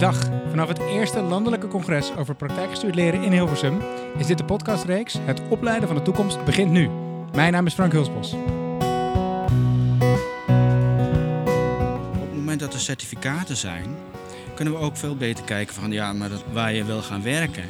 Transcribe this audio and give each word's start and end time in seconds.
Dag. 0.00 0.28
Vanaf 0.48 0.68
het 0.68 0.78
eerste 0.78 1.20
landelijke 1.20 1.68
congres 1.68 2.16
over 2.16 2.34
praktijkgestuurd 2.34 2.94
leren 2.94 3.22
in 3.22 3.32
Hilversum 3.32 3.80
is 4.18 4.26
dit 4.26 4.38
de 4.38 4.44
podcastreeks 4.44 5.16
Het 5.20 5.40
opleiden 5.48 5.88
van 5.88 5.96
de 5.96 6.02
toekomst 6.02 6.44
begint 6.44 6.70
nu. 6.70 6.88
Mijn 7.34 7.52
naam 7.52 7.66
is 7.66 7.74
Frank 7.74 7.92
Hulsbos. 7.92 8.32
Op 8.32 8.40
het 12.20 12.34
moment 12.34 12.60
dat 12.60 12.74
er 12.74 12.80
certificaten 12.80 13.56
zijn, 13.56 13.96
kunnen 14.54 14.74
we 14.74 14.80
ook 14.80 14.96
veel 14.96 15.16
beter 15.16 15.44
kijken 15.44 15.74
van 15.74 15.92
ja, 15.92 16.12
maar 16.12 16.28
dat, 16.28 16.44
waar 16.52 16.72
je 16.72 16.84
wil 16.84 17.02
gaan 17.02 17.22
werken 17.22 17.64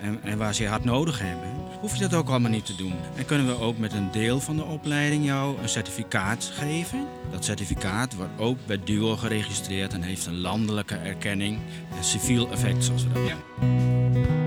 en, 0.00 0.18
en 0.22 0.38
waar 0.38 0.54
ze 0.54 0.62
je 0.62 0.68
hard 0.68 0.84
nodig 0.84 1.20
hebben, 1.20 1.55
hoef 1.80 1.94
je 1.94 2.00
dat 2.00 2.14
ook 2.14 2.28
allemaal 2.28 2.50
niet 2.50 2.66
te 2.66 2.76
doen. 2.76 2.94
En 3.16 3.24
kunnen 3.24 3.46
we 3.46 3.60
ook 3.60 3.78
met 3.78 3.92
een 3.92 4.10
deel 4.10 4.40
van 4.40 4.56
de 4.56 4.64
opleiding 4.64 5.24
jou 5.24 5.62
een 5.62 5.68
certificaat 5.68 6.50
geven. 6.54 7.06
Dat 7.30 7.44
certificaat 7.44 8.14
wordt 8.14 8.38
ook 8.38 8.58
bij 8.66 8.80
DUO 8.84 9.16
geregistreerd 9.16 9.92
en 9.92 10.02
heeft 10.02 10.26
een 10.26 10.40
landelijke 10.40 10.96
erkenning, 10.96 11.58
een 11.96 12.04
civiel 12.04 12.50
effect 12.50 12.84
zoals 12.84 13.02
we 13.02 13.12
dat 13.12 13.22
noemen. 13.22 14.44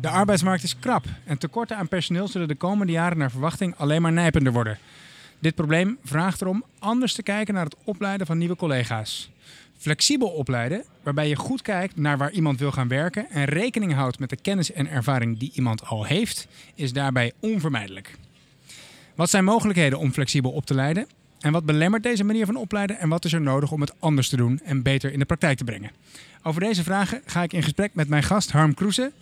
De 0.00 0.12
arbeidsmarkt 0.12 0.62
is 0.62 0.78
krap 0.78 1.04
en 1.24 1.38
tekorten 1.38 1.76
aan 1.76 1.88
personeel 1.88 2.28
zullen 2.28 2.48
de 2.48 2.54
komende 2.54 2.92
jaren 2.92 3.18
naar 3.18 3.30
verwachting 3.30 3.74
alleen 3.76 4.02
maar 4.02 4.12
nijpender 4.12 4.52
worden. 4.52 4.78
Dit 5.38 5.54
probleem 5.54 5.98
vraagt 6.04 6.40
erom 6.40 6.64
anders 6.78 7.14
te 7.14 7.22
kijken 7.22 7.54
naar 7.54 7.64
het 7.64 7.76
opleiden 7.84 8.26
van 8.26 8.38
nieuwe 8.38 8.56
collega's. 8.56 9.30
Flexibel 9.78 10.28
opleiden, 10.28 10.84
waarbij 11.02 11.28
je 11.28 11.36
goed 11.36 11.62
kijkt 11.62 11.96
naar 11.96 12.18
waar 12.18 12.30
iemand 12.30 12.58
wil 12.58 12.72
gaan 12.72 12.88
werken 12.88 13.30
en 13.30 13.44
rekening 13.44 13.92
houdt 13.92 14.18
met 14.18 14.30
de 14.30 14.36
kennis 14.36 14.72
en 14.72 14.90
ervaring 14.90 15.38
die 15.38 15.52
iemand 15.54 15.86
al 15.86 16.04
heeft, 16.04 16.46
is 16.74 16.92
daarbij 16.92 17.32
onvermijdelijk. 17.40 18.14
Wat 19.14 19.30
zijn 19.30 19.44
mogelijkheden 19.44 19.98
om 19.98 20.12
flexibel 20.12 20.50
op 20.50 20.66
te 20.66 20.74
leiden? 20.74 21.06
En 21.40 21.52
wat 21.52 21.64
belemmert 21.64 22.02
deze 22.02 22.24
manier 22.24 22.46
van 22.46 22.56
opleiden 22.56 22.98
en 22.98 23.08
wat 23.08 23.24
is 23.24 23.32
er 23.32 23.40
nodig 23.40 23.72
om 23.72 23.80
het 23.80 23.92
anders 23.98 24.28
te 24.28 24.36
doen 24.36 24.60
en 24.64 24.82
beter 24.82 25.12
in 25.12 25.18
de 25.18 25.24
praktijk 25.24 25.58
te 25.58 25.64
brengen? 25.64 25.90
Over 26.42 26.60
deze 26.60 26.82
vragen 26.82 27.22
ga 27.24 27.42
ik 27.42 27.52
in 27.52 27.62
gesprek 27.62 27.94
met 27.94 28.08
mijn 28.08 28.22
gast 28.22 28.50
Harm 28.50 28.74
Kroese, 28.74 29.12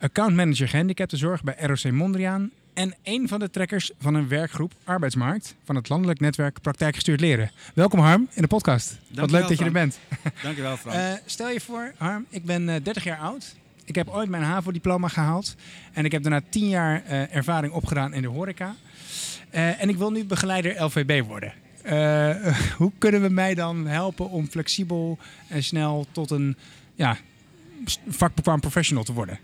accountmanager 0.00 0.68
gehandicaptenzorg 0.68 1.42
bij 1.42 1.56
ROC 1.58 1.90
Mondriaan 1.90 2.50
en 2.76 2.94
een 3.02 3.28
van 3.28 3.38
de 3.38 3.50
trekkers 3.50 3.90
van 3.98 4.14
een 4.14 4.28
werkgroep 4.28 4.72
Arbeidsmarkt 4.84 5.54
van 5.64 5.76
het 5.76 5.88
landelijk 5.88 6.20
netwerk 6.20 6.60
Praktijkgestuurd 6.60 7.20
Leren. 7.20 7.50
Welkom 7.74 8.00
Harm 8.00 8.28
in 8.32 8.42
de 8.42 8.48
podcast. 8.48 8.98
Wat 9.14 9.30
leuk 9.30 9.48
dat 9.48 9.58
je 9.58 9.64
er 9.64 9.72
bent. 9.72 9.98
Dankjewel 10.42 10.76
Frank. 10.76 10.96
Eh, 10.96 11.12
stel 11.24 11.50
je 11.50 11.60
voor, 11.60 11.92
Harm, 11.96 12.26
ik 12.28 12.44
ben 12.44 12.68
eh, 12.68 12.82
30 12.82 13.04
jaar 13.04 13.18
oud. 13.18 13.54
Ik 13.84 13.94
heb 13.94 14.08
ooit 14.08 14.28
mijn 14.28 14.42
HAVO-diploma 14.42 15.08
gehaald. 15.08 15.54
En 15.92 16.04
ik 16.04 16.12
heb 16.12 16.22
daarna 16.22 16.40
10 16.48 16.68
jaar 16.68 17.04
eh, 17.04 17.34
ervaring 17.34 17.72
opgedaan 17.72 18.14
in 18.14 18.22
de 18.22 18.28
horeca. 18.28 18.74
Eh, 19.50 19.82
en 19.82 19.88
ik 19.88 19.96
wil 19.96 20.10
nu 20.10 20.24
begeleider 20.24 20.82
LVB 20.82 21.26
worden. 21.26 21.52
Eh, 21.82 22.56
hoe 22.78 22.92
kunnen 22.98 23.22
we 23.22 23.28
mij 23.28 23.54
dan 23.54 23.86
helpen 23.86 24.30
om 24.30 24.46
flexibel 24.46 25.18
en 25.48 25.62
snel 25.62 26.06
tot 26.12 26.30
een 26.30 26.56
ja, 26.94 27.16
vakbekwaam 28.08 28.60
professional 28.60 29.04
te 29.04 29.12
worden? 29.12 29.38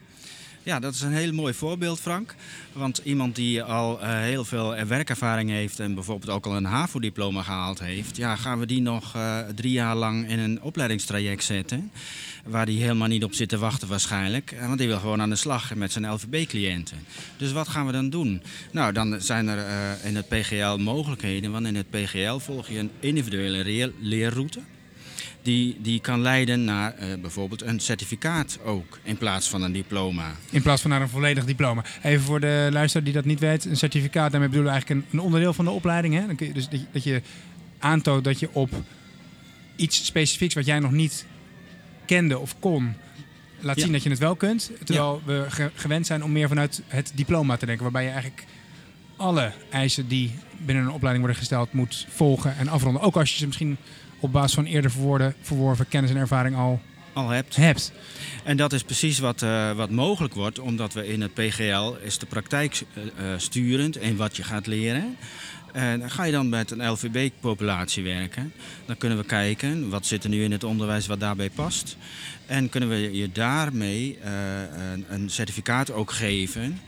Ja, 0.65 0.81
dat 0.81 0.95
is 0.95 1.01
een 1.01 1.13
heel 1.13 1.33
mooi 1.33 1.55
voorbeeld, 1.55 2.01
Frank. 2.01 2.35
Want 2.73 3.01
iemand 3.05 3.37
die 3.37 3.63
al 3.63 4.01
eh, 4.01 4.21
heel 4.21 4.45
veel 4.45 4.77
eh, 4.77 4.85
werkervaring 4.85 5.51
heeft 5.51 5.81
en 5.81 5.95
bijvoorbeeld 5.95 6.31
ook 6.31 6.47
al 6.47 6.57
een 6.57 6.65
HAVO-diploma 6.65 7.43
gehaald 7.43 7.79
heeft, 7.79 8.17
ja, 8.17 8.37
gaan 8.37 8.59
we 8.59 8.67
die 8.67 8.81
nog 8.81 9.15
eh, 9.15 9.39
drie 9.55 9.73
jaar 9.73 9.97
lang 9.97 10.29
in 10.29 10.39
een 10.39 10.63
opleidingstraject 10.63 11.45
zetten. 11.45 11.91
Waar 12.45 12.67
die 12.67 12.83
helemaal 12.83 13.09
niet 13.09 13.25
op 13.25 13.35
zit 13.35 13.49
te 13.49 13.59
wachten 13.59 13.89
waarschijnlijk. 13.89 14.57
Want 14.61 14.79
die 14.79 14.89
wil 14.89 14.99
gewoon 14.99 15.21
aan 15.21 15.31
de 15.31 15.37
slag 15.37 15.75
met 15.75 15.93
zijn 15.93 16.13
LVB-cliënten. 16.13 16.99
Dus 17.37 17.53
wat 17.53 17.69
gaan 17.69 17.87
we 17.87 17.93
dan 17.93 18.11
doen? 18.11 18.43
Nou, 18.71 18.93
dan 18.93 19.21
zijn 19.21 19.49
er 19.49 19.97
in 20.05 20.17
het 20.17 20.29
PGL 20.29 20.77
mogelijkheden. 20.77 21.53
Want 21.53 21.67
in 21.67 21.77
het 21.77 21.91
PGL 21.91 22.39
volg 22.39 22.69
je 22.69 22.79
een 22.79 22.91
individuele 23.01 23.65
leer- 23.65 23.93
leerroute 24.01 24.61
die, 25.42 25.76
die 25.80 26.00
kan 26.00 26.20
leiden 26.20 26.64
naar 26.64 26.94
eh, 26.94 27.08
bijvoorbeeld 27.20 27.62
een 27.62 27.80
certificaat 27.80 28.58
ook, 28.64 28.98
in 29.03 29.16
plaats 29.16 29.48
van 29.48 29.62
een 29.62 29.72
diploma. 29.72 30.32
In 30.50 30.62
plaats 30.62 30.80
van 30.82 30.91
naar 30.91 31.00
een 31.00 31.08
volledig 31.08 31.44
diploma. 31.44 31.84
Even 32.03 32.25
voor 32.25 32.41
de 32.41 32.69
luisteraar 32.72 33.04
die 33.04 33.14
dat 33.14 33.25
niet 33.25 33.41
weet. 33.41 33.64
Een 33.64 33.76
certificaat, 33.76 34.30
daarmee 34.30 34.48
bedoelen 34.48 34.72
we 34.72 34.78
eigenlijk 34.78 35.06
een, 35.12 35.19
een 35.19 35.25
onderdeel 35.25 35.53
van 35.54 35.64
de 35.64 35.70
opleiding. 35.70 36.14
Hè? 36.14 36.26
Dan 36.26 36.36
kun 36.36 36.47
je 36.47 36.53
dus 36.53 36.69
dat 36.69 36.80
je, 36.80 36.86
dat 36.92 37.04
je 37.04 37.22
aantoont 37.78 38.25
dat 38.25 38.41
je 38.41 38.48
op 38.53 38.70
iets 39.76 40.04
specifieks 40.04 40.54
wat 40.54 40.66
jij 40.66 40.78
nog 40.78 40.91
niet 40.92 41.26
kende 42.06 42.38
of 42.38 42.59
kon... 42.59 42.94
laat 43.60 43.76
Ja. 43.76 43.82
zien 43.82 43.92
dat 43.92 44.03
je 44.03 44.10
het 44.10 44.19
wel 44.19 44.36
kunt. 44.36 44.70
Terwijl 44.84 45.22
we 45.24 45.47
ge- 45.48 45.70
gewend 45.74 46.06
zijn 46.06 46.24
om 46.24 46.32
meer 46.32 46.48
vanuit 46.48 46.82
het 46.86 47.12
diploma 47.14 47.56
te 47.56 47.66
denken. 47.66 47.82
Waarbij 47.82 48.04
je 48.04 48.10
eigenlijk 48.10 48.44
alle 49.16 49.53
eisen 49.70 50.09
die 50.09 50.30
binnen 50.64 50.84
een 50.84 50.91
opleiding 50.91 51.24
worden 51.24 51.41
gesteld 51.42 51.72
moet 51.72 52.06
volgen 52.09 52.56
en 52.56 52.69
afronden. 52.69 53.03
Ook 53.03 53.16
als 53.16 53.30
je 53.32 53.36
ze 53.38 53.47
misschien 53.47 53.76
op 54.22 54.33
basis 54.33 54.55
van 54.55 54.65
eerder 54.65 54.91
verwoorden, 54.91 55.34
verworven 55.41 55.88
kennis 55.88 56.10
en 56.10 56.16
ervaring 56.16 56.56
al 56.56 56.81
Al 57.12 57.28
hebt. 57.28 57.56
hebt. 57.56 57.93
En 58.44 58.56
dat 58.56 58.72
is 58.72 58.83
precies 58.83 59.19
wat, 59.19 59.43
eh, 59.43 59.72
wat 59.72 59.91
mogelijk 59.91 60.34
wordt, 60.34 60.59
omdat 60.59 60.93
we 60.93 61.06
in 61.09 61.21
het 61.21 61.34
PGL 61.34 61.94
is 62.03 62.19
de 62.19 62.27
praktijk 62.27 62.83
eh, 62.94 63.03
eh, 63.03 63.38
sturend 63.38 63.97
in 63.97 64.16
wat 64.16 64.37
je 64.37 64.43
gaat 64.43 64.66
leren. 64.66 65.16
En 65.72 66.10
ga 66.10 66.25
je 66.25 66.33
dan 66.33 66.49
met 66.49 66.71
een 66.71 66.91
LVB-populatie 66.91 68.03
werken, 68.03 68.53
dan 68.87 68.97
kunnen 68.97 69.19
we 69.19 69.25
kijken 69.25 69.88
wat 69.91 70.06
zit 70.06 70.25
er 70.25 70.31
nu 70.31 70.44
in 70.44 70.53
het 70.53 70.65
onderwijs 70.65 71.06
wat 71.06 71.21
daarbij 71.21 71.50
past. 71.50 71.97
En 72.47 72.69
kunnen 72.69 72.89
we 72.89 73.16
je 73.16 73.33
daarmee 73.33 74.19
een, 74.93 75.04
een 75.09 75.31
certificaat 75.31 75.93
ook 75.93 76.10
geven, 76.10 76.81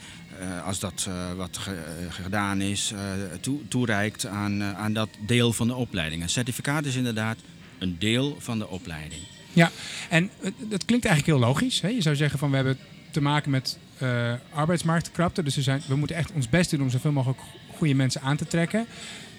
als 0.65 0.78
dat 0.78 1.05
eh, 1.09 1.32
wat 1.32 1.59
eh, 1.66 1.72
gedaan 2.09 2.60
is, 2.60 2.93
eh, 2.94 3.00
toe- 3.41 3.69
toereikt 3.69 4.27
aan, 4.27 4.62
eh, 4.62 4.78
aan 4.78 4.93
dat 4.93 5.09
deel 5.27 5.53
van 5.53 5.66
de 5.66 5.75
opleiding. 5.75 6.22
Een 6.22 6.28
certificaat 6.28 6.84
is 6.84 6.97
inderdaad 6.97 7.37
een 7.78 7.97
deel 7.99 8.37
van 8.38 8.59
de 8.59 8.69
opleiding. 8.69 9.21
Ja, 9.53 9.71
en 10.10 10.31
dat 10.69 10.84
klinkt 10.84 11.06
eigenlijk 11.06 11.38
heel 11.38 11.49
logisch. 11.49 11.81
Hè? 11.81 11.88
Je 11.88 12.03
zou 12.03 12.16
zeggen 12.16 12.38
van 12.38 12.50
we 12.50 12.56
hebben 12.56 12.78
te 13.10 13.21
maken 13.21 13.50
met 13.50 13.78
eh 13.99 14.33
arbeidsmarktkrapte. 14.54 15.43
Dus 15.43 15.56
we, 15.87 15.97
moeten 15.97 16.16
echt 16.16 16.33
ons 16.33 16.49
best 16.49 16.71
doen 16.71 16.83
om 16.83 16.91
zoveel 16.91 17.12
mogelijk 17.12 17.41
goede 17.77 17.94
mensen 17.94 18.21
aan 18.21 18.37
te 18.37 18.47
trekken. 18.47 18.87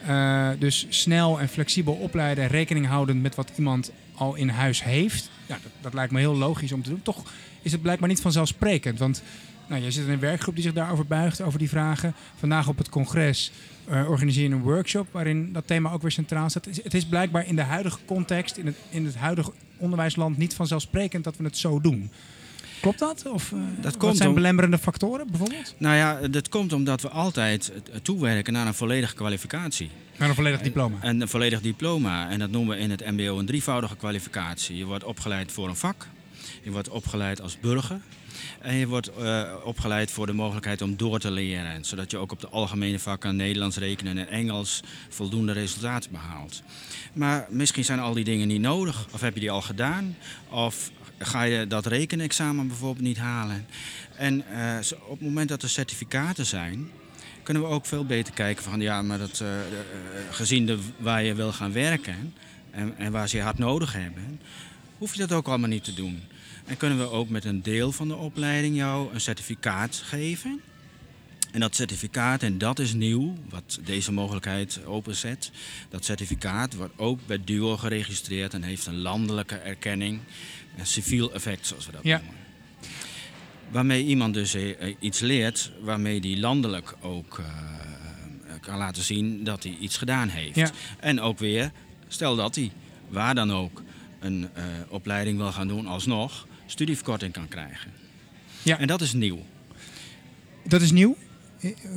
Eh, 0.06 0.50
dus 0.60 0.86
snel 0.90 1.40
en 1.40 1.50
flexibel 1.50 1.94
opleiden 1.94 2.44
en 2.44 2.50
rekening 2.50 2.88
houden 2.88 3.22
met 3.22 3.36
wat 3.36 3.52
iemand 3.58 3.92
al 4.16 4.36
in 4.36 4.50
huis 4.50 4.84
heeft. 4.84 5.30
Ja, 5.46 5.58
dat, 5.64 5.72
dat 5.82 5.94
lijkt 5.94 6.12
me 6.12 6.20
heel 6.20 6.36
logisch 6.36 6.72
om 6.72 6.84
te 6.84 6.90
doen. 6.90 7.02
Toch 7.02 7.24
is 7.62 7.72
het 7.72 7.82
blijkbaar 7.82 8.10
niet 8.10 8.22
vanzelfsprekend. 8.22 9.00
Want 9.00 9.24
nou, 9.68 9.82
jij 9.82 9.92
zit 9.92 10.06
in 10.06 10.12
een 10.12 10.20
werkgroep 10.20 10.54
die 10.56 10.64
zich 10.64 10.74
daarover 10.74 11.06
buigt, 11.06 11.42
over 11.42 11.60
die 11.60 11.70
vragen. 11.70 12.14
Vandaag 12.36 12.68
op 12.68 12.78
het 12.78 12.90
congres 12.90 13.52
eh, 13.88 14.10
organiseer 14.10 14.44
je 14.50 14.56
een 14.56 14.62
workshop 14.62 15.08
waarin 15.12 15.54
dat 15.54 15.68
thema 15.68 15.92
ook 15.92 16.02
weer 16.02 16.12
centraal 16.12 16.50
staat. 16.50 16.66
Het 16.84 16.94
is- 16.94 17.06
blijkbaar 17.06 17.48
in 17.48 17.56
de 17.56 17.62
huidige 17.62 18.00
context, 18.06 18.58
in 18.58 18.66
het, 18.66 18.76
in 18.90 19.06
het 19.06 19.16
huidige 19.16 19.52
onderwijsland, 19.78 20.38
niet 20.38 20.54
vanzelfsprekend 20.54 21.24
dat 21.24 21.38
we 21.38 21.44
het 21.44 21.58
zo 21.58 21.82
doen. 21.82 22.12
Klopt 22.82 23.00
dat? 23.00 23.26
Of 23.26 23.52
eh, 23.52 23.60
wat 23.82 23.98
komt 23.98 24.18
zijn 24.18 24.30
om- 24.30 24.36
belemmerende 24.36 24.78
factoren 24.78 25.28
bijvoorbeeld? 25.30 25.76
Nou 25.78 25.96
ja, 25.96 26.28
dat 26.28 26.50
komt 26.50 26.74
omdat 26.74 27.02
we 27.02 27.10
altijd 27.10 27.72
toewerken 28.02 28.54
naar 28.54 28.68
een 28.68 28.74
volledige 28.74 29.16
kwalificatie. 29.16 29.90
Naar 30.18 30.30
een 30.30 30.36
volledig 30.36 30.62
diploma. 30.62 30.98
En 31.02 31.22
een 31.22 31.28
volledig 31.28 31.62
diploma. 31.62 32.30
En 32.30 32.40
dat 32.40 32.50
noemen 32.52 32.76
we 32.78 32.82
in 32.82 32.90
het 32.92 33.06
MBO 33.12 33.40
een 33.40 33.46
drievoudige 33.46 33.96
kwalificatie. 33.96 34.78
Je 34.78 34.86
wordt 34.86 35.04
opgeleid 35.04 35.52
voor 35.52 35.68
een 35.70 35.76
vak. 35.76 36.08
Je 36.64 36.72
wordt 36.72 36.90
opgeleid 36.90 37.42
als 37.42 37.60
burger. 37.60 38.00
En 38.62 38.76
je 38.76 38.88
wordt 38.88 39.08
eh, 39.08 39.54
opgeleid 39.64 40.12
voor 40.12 40.26
de 40.26 40.34
mogelijkheid 40.34 40.82
om 40.82 40.98
door 40.98 41.20
te 41.20 41.32
leren. 41.32 41.86
Zodat 41.86 42.12
je 42.12 42.18
ook 42.18 42.32
op 42.32 42.40
de 42.40 42.48
algemene 42.48 43.00
vakken 43.00 43.36
Nederlands, 43.36 43.78
rekenen 43.78 44.18
en 44.18 44.30
Engels 44.30 44.82
voldoende 45.10 45.52
resultaten 45.52 46.12
behaalt. 46.12 46.62
Maar 47.14 47.48
misschien 47.50 47.86
zijn 47.86 48.00
al 48.00 48.14
die 48.14 48.24
dingen 48.24 48.48
niet 48.48 48.62
nodig. 48.62 49.08
Of 49.12 49.22
heb 49.22 49.34
je 49.34 49.40
die 49.40 49.52
al 49.52 49.62
gedaan? 49.62 50.18
Of 50.50 50.92
ga 51.18 51.44
je 51.44 51.68
dat 51.68 51.86
rekenexamen 51.86 52.68
bijvoorbeeld 52.68 53.06
niet 53.06 53.18
halen? 53.18 53.66
En 54.18 54.48
eh, 54.48 54.78
op 55.08 55.20
het 55.20 55.28
moment 55.28 55.50
dat 55.50 55.62
er 55.64 55.70
certificaten 55.70 56.46
zijn, 56.46 56.90
kunnen 57.44 57.64
we 57.64 57.70
ook 57.70 57.86
veel 57.86 58.06
beter 58.06 58.34
kijken 58.34 58.64
van 58.64 58.82
ja, 58.82 59.02
maar 59.02 59.18
dat, 59.18 59.40
eh, 59.40 59.48
gezien 60.32 60.66
de, 60.66 60.80
waar 60.98 61.24
je 61.24 61.34
wil 61.34 61.52
gaan 61.52 61.72
werken 61.72 62.34
en, 62.72 62.98
en 62.98 63.12
waar 63.12 63.30
ze 63.30 63.38
je 63.38 63.44
hard 63.44 63.58
nodig 63.58 63.94
hebben, 63.94 64.40
hoef 64.98 65.14
je 65.14 65.20
dat 65.20 65.32
ook 65.32 65.48
allemaal 65.48 65.70
niet 65.70 65.84
te 65.84 65.94
doen. 65.94 66.22
En 66.66 66.78
kunnen 66.78 66.98
we 66.98 67.10
ook 67.10 67.30
met 67.30 67.46
een 67.46 67.62
deel 67.62 67.92
van 67.92 68.08
de 68.08 68.16
opleiding 68.16 68.76
jou 68.76 69.14
een 69.14 69.22
certificaat 69.22 69.96
geven. 70.06 70.62
En 71.52 71.60
dat 71.60 71.76
certificaat, 71.76 72.44
en 72.44 72.58
dat 72.58 72.80
is 72.80 72.94
nieuw, 72.94 73.34
wat 73.50 73.80
deze 73.84 74.12
mogelijkheid 74.12 74.86
openzet. 74.86 75.52
Dat 75.90 76.06
certificaat 76.06 76.74
wordt 76.76 76.94
ook 76.98 77.20
bij 77.26 77.40
DUO 77.46 77.78
geregistreerd 77.78 78.54
en 78.54 78.64
heeft 78.64 78.86
een 78.86 78.98
landelijke 79.02 79.56
erkenning. 79.56 80.20
Een 80.78 80.86
civiel 80.88 81.34
effect, 81.34 81.68
zoals 81.68 81.86
we 81.86 81.92
dat 81.92 82.04
Ja. 82.04 82.18
noemen. 82.18 82.36
Waarmee 83.70 84.06
iemand 84.06 84.34
dus 84.34 84.54
eh, 84.54 84.82
eh, 84.82 84.96
iets 85.00 85.20
leert, 85.20 85.72
waarmee 85.82 86.22
die 86.22 86.40
landelijk 86.40 86.96
ook 87.02 87.40
eh, 87.40 87.46
kan 88.62 88.78
laten 88.78 89.04
zien 89.04 89.44
dat 89.44 89.64
hij 89.64 89.78
iets 89.80 89.98
gedaan 89.98 90.30
heeft. 90.30 90.56
Ja. 90.56 90.70
En 91.00 91.22
ook 91.22 91.40
weer, 91.40 91.72
stel 92.08 92.36
dat 92.36 92.56
hij 92.56 92.72
waar 93.10 93.36
dan 93.36 93.52
ook 93.52 93.84
een 94.26 94.50
eh, 94.54 94.64
opleiding 94.90 95.38
wil 95.38 95.52
gaan 95.52 95.68
doen, 95.68 95.88
alsnog 95.88 96.48
studieverkorting 96.66 97.34
kan 97.34 97.48
krijgen. 97.48 97.92
Ja. 98.62 98.80
En 98.80 98.88
dat 98.88 99.02
is 99.02 99.14
nieuw. 99.14 99.40
Dat 100.64 100.82
is 100.82 100.92
nieuw? 100.92 101.16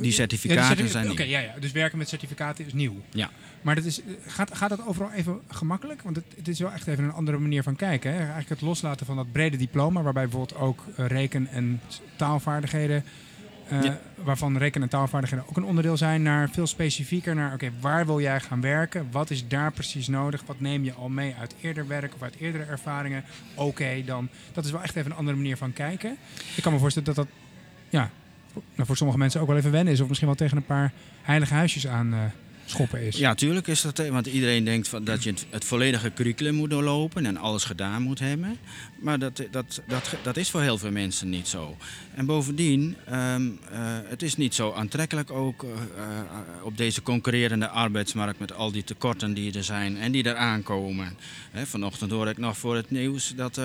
Die 0.01 0.11
certificaten 0.11 0.89
zijn 0.89 1.03
nieuw. 1.03 1.13
Oké, 1.13 1.23
ja, 1.23 1.39
ja. 1.39 1.53
Dus 1.59 1.71
werken 1.71 1.97
met 1.97 2.09
certificaten 2.09 2.65
is 2.65 2.73
nieuw. 2.73 3.01
Ja. 3.11 3.29
Maar 3.61 3.75
dat 3.75 3.83
is, 3.83 4.01
gaat, 4.27 4.55
gaat 4.55 4.69
dat 4.69 4.85
overal 4.85 5.11
even 5.11 5.41
gemakkelijk? 5.47 6.01
Want 6.01 6.15
het, 6.15 6.25
het 6.35 6.47
is 6.47 6.59
wel 6.59 6.71
echt 6.71 6.87
even 6.87 7.03
een 7.03 7.11
andere 7.11 7.37
manier 7.37 7.63
van 7.63 7.75
kijken. 7.75 8.11
Hè? 8.11 8.17
Eigenlijk 8.17 8.49
het 8.49 8.61
loslaten 8.61 9.05
van 9.05 9.15
dat 9.15 9.31
brede 9.31 9.57
diploma, 9.57 10.01
waarbij 10.01 10.23
bijvoorbeeld 10.23 10.59
ook 10.59 10.85
eh, 10.95 11.05
reken- 11.05 11.47
en 11.47 11.81
taalvaardigheden, 12.15 13.03
eh, 13.69 13.91
waarvan 14.15 14.57
reken- 14.57 14.81
en 14.81 14.89
taalvaardigheden 14.89 15.45
ook 15.49 15.57
een 15.57 15.63
onderdeel 15.63 15.97
zijn, 15.97 16.21
naar 16.21 16.49
veel 16.49 16.67
specifieker 16.67 17.35
naar, 17.35 17.53
oké, 17.53 17.71
waar 17.79 18.05
wil 18.05 18.21
jij 18.21 18.39
gaan 18.39 18.61
werken? 18.61 19.07
Wat 19.11 19.29
is 19.29 19.47
daar 19.47 19.71
precies 19.71 20.07
nodig? 20.07 20.43
Wat 20.45 20.59
neem 20.59 20.83
je 20.83 20.93
al 20.93 21.09
mee 21.09 21.35
uit 21.39 21.55
eerder 21.61 21.87
werk 21.87 22.13
of 22.15 22.21
uit 22.21 22.35
eerdere 22.39 22.63
ervaringen? 22.63 23.23
Oké, 23.55 24.03
dan. 24.05 24.29
Dat 24.53 24.65
is 24.65 24.71
wel 24.71 24.81
echt 24.81 24.95
even 24.95 25.11
een 25.11 25.17
andere 25.17 25.37
manier 25.37 25.57
van 25.57 25.73
kijken. 25.73 26.17
Ik 26.55 26.63
kan 26.63 26.73
me 26.73 26.79
voorstellen 26.79 27.13
dat 27.13 27.25
dat, 27.25 27.27
ja, 27.89 28.09
voor, 28.51 28.61
nou, 28.75 28.87
voor 28.87 28.97
sommige 28.97 29.19
mensen 29.19 29.41
ook 29.41 29.47
wel 29.47 29.57
even 29.57 29.71
wennen 29.71 29.93
is. 29.93 29.99
Of 30.01 30.07
misschien 30.07 30.27
wel 30.27 30.37
tegen 30.37 30.57
een 30.57 30.65
paar 30.65 30.91
heilige 31.21 31.53
huisjes 31.53 31.87
aan 31.87 32.13
eh, 32.13 32.19
schoppen 32.69 33.01
is. 33.01 33.17
Ja, 33.17 33.35
tuurlijk 33.35 33.67
is 33.67 33.81
dat. 33.81 34.07
Want 34.07 34.27
iedereen 34.27 34.63
denkt 34.63 34.87
van 34.87 35.03
dat 35.03 35.23
je 35.23 35.29
het, 35.29 35.45
het 35.49 35.65
volledige 35.65 36.13
curriculum 36.13 36.55
moet 36.55 36.69
doorlopen 36.69 37.25
en 37.25 37.37
alles 37.37 37.63
gedaan 37.63 38.01
moet 38.01 38.19
hebben. 38.19 38.57
Maar 38.99 39.19
dat, 39.19 39.43
dat, 39.51 39.81
dat, 39.87 40.15
dat 40.23 40.37
is 40.37 40.49
voor 40.49 40.61
heel 40.61 40.77
veel 40.77 40.91
mensen 40.91 41.29
niet 41.29 41.47
zo. 41.47 41.77
En 42.15 42.25
bovendien, 42.25 42.95
eh, 43.05 43.35
het 44.05 44.21
is 44.21 44.35
niet 44.35 44.55
zo 44.55 44.71
aantrekkelijk 44.71 45.31
ook 45.31 45.63
eh, 45.63 45.69
eh, 45.69 46.65
op 46.65 46.77
deze 46.77 47.01
concurrerende 47.01 47.67
arbeidsmarkt 47.67 48.39
met 48.39 48.53
al 48.53 48.71
die 48.71 48.83
tekorten 48.83 49.33
die 49.33 49.53
er 49.53 49.63
zijn 49.63 49.97
en 49.97 50.11
die 50.11 50.25
eraan 50.25 50.63
komen. 50.63 51.17
Hè, 51.51 51.65
vanochtend 51.65 52.11
hoorde 52.11 52.31
ik 52.31 52.37
nog 52.37 52.57
voor 52.57 52.75
het 52.75 52.91
nieuws 52.91 53.33
dat. 53.35 53.61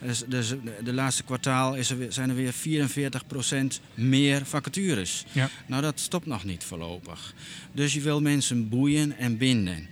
dus, 0.00 0.22
dus 0.26 0.54
de, 0.84 0.92
laatste 0.92 1.22
kwartaal 1.22 1.74
is 1.74 1.90
er, 1.90 1.98
weer- 1.98 2.12
zijn 2.12 2.30
er 2.30 2.36
weer 2.36 2.52
44% 2.52 3.80
meer 3.94 4.46
vacatures. 4.46 5.24
Ja. 5.32 5.50
Nou, 5.66 5.82
dat 5.82 6.00
stopt 6.00 6.26
nog 6.26 6.44
niet 6.44 6.64
voorlopig. 6.64 7.34
Dus 7.72 7.94
je 7.94 8.00
wil 8.00 8.20
mensen 8.22 8.68
boeien 8.68 9.18
en 9.18 9.36
binden. 9.36 9.88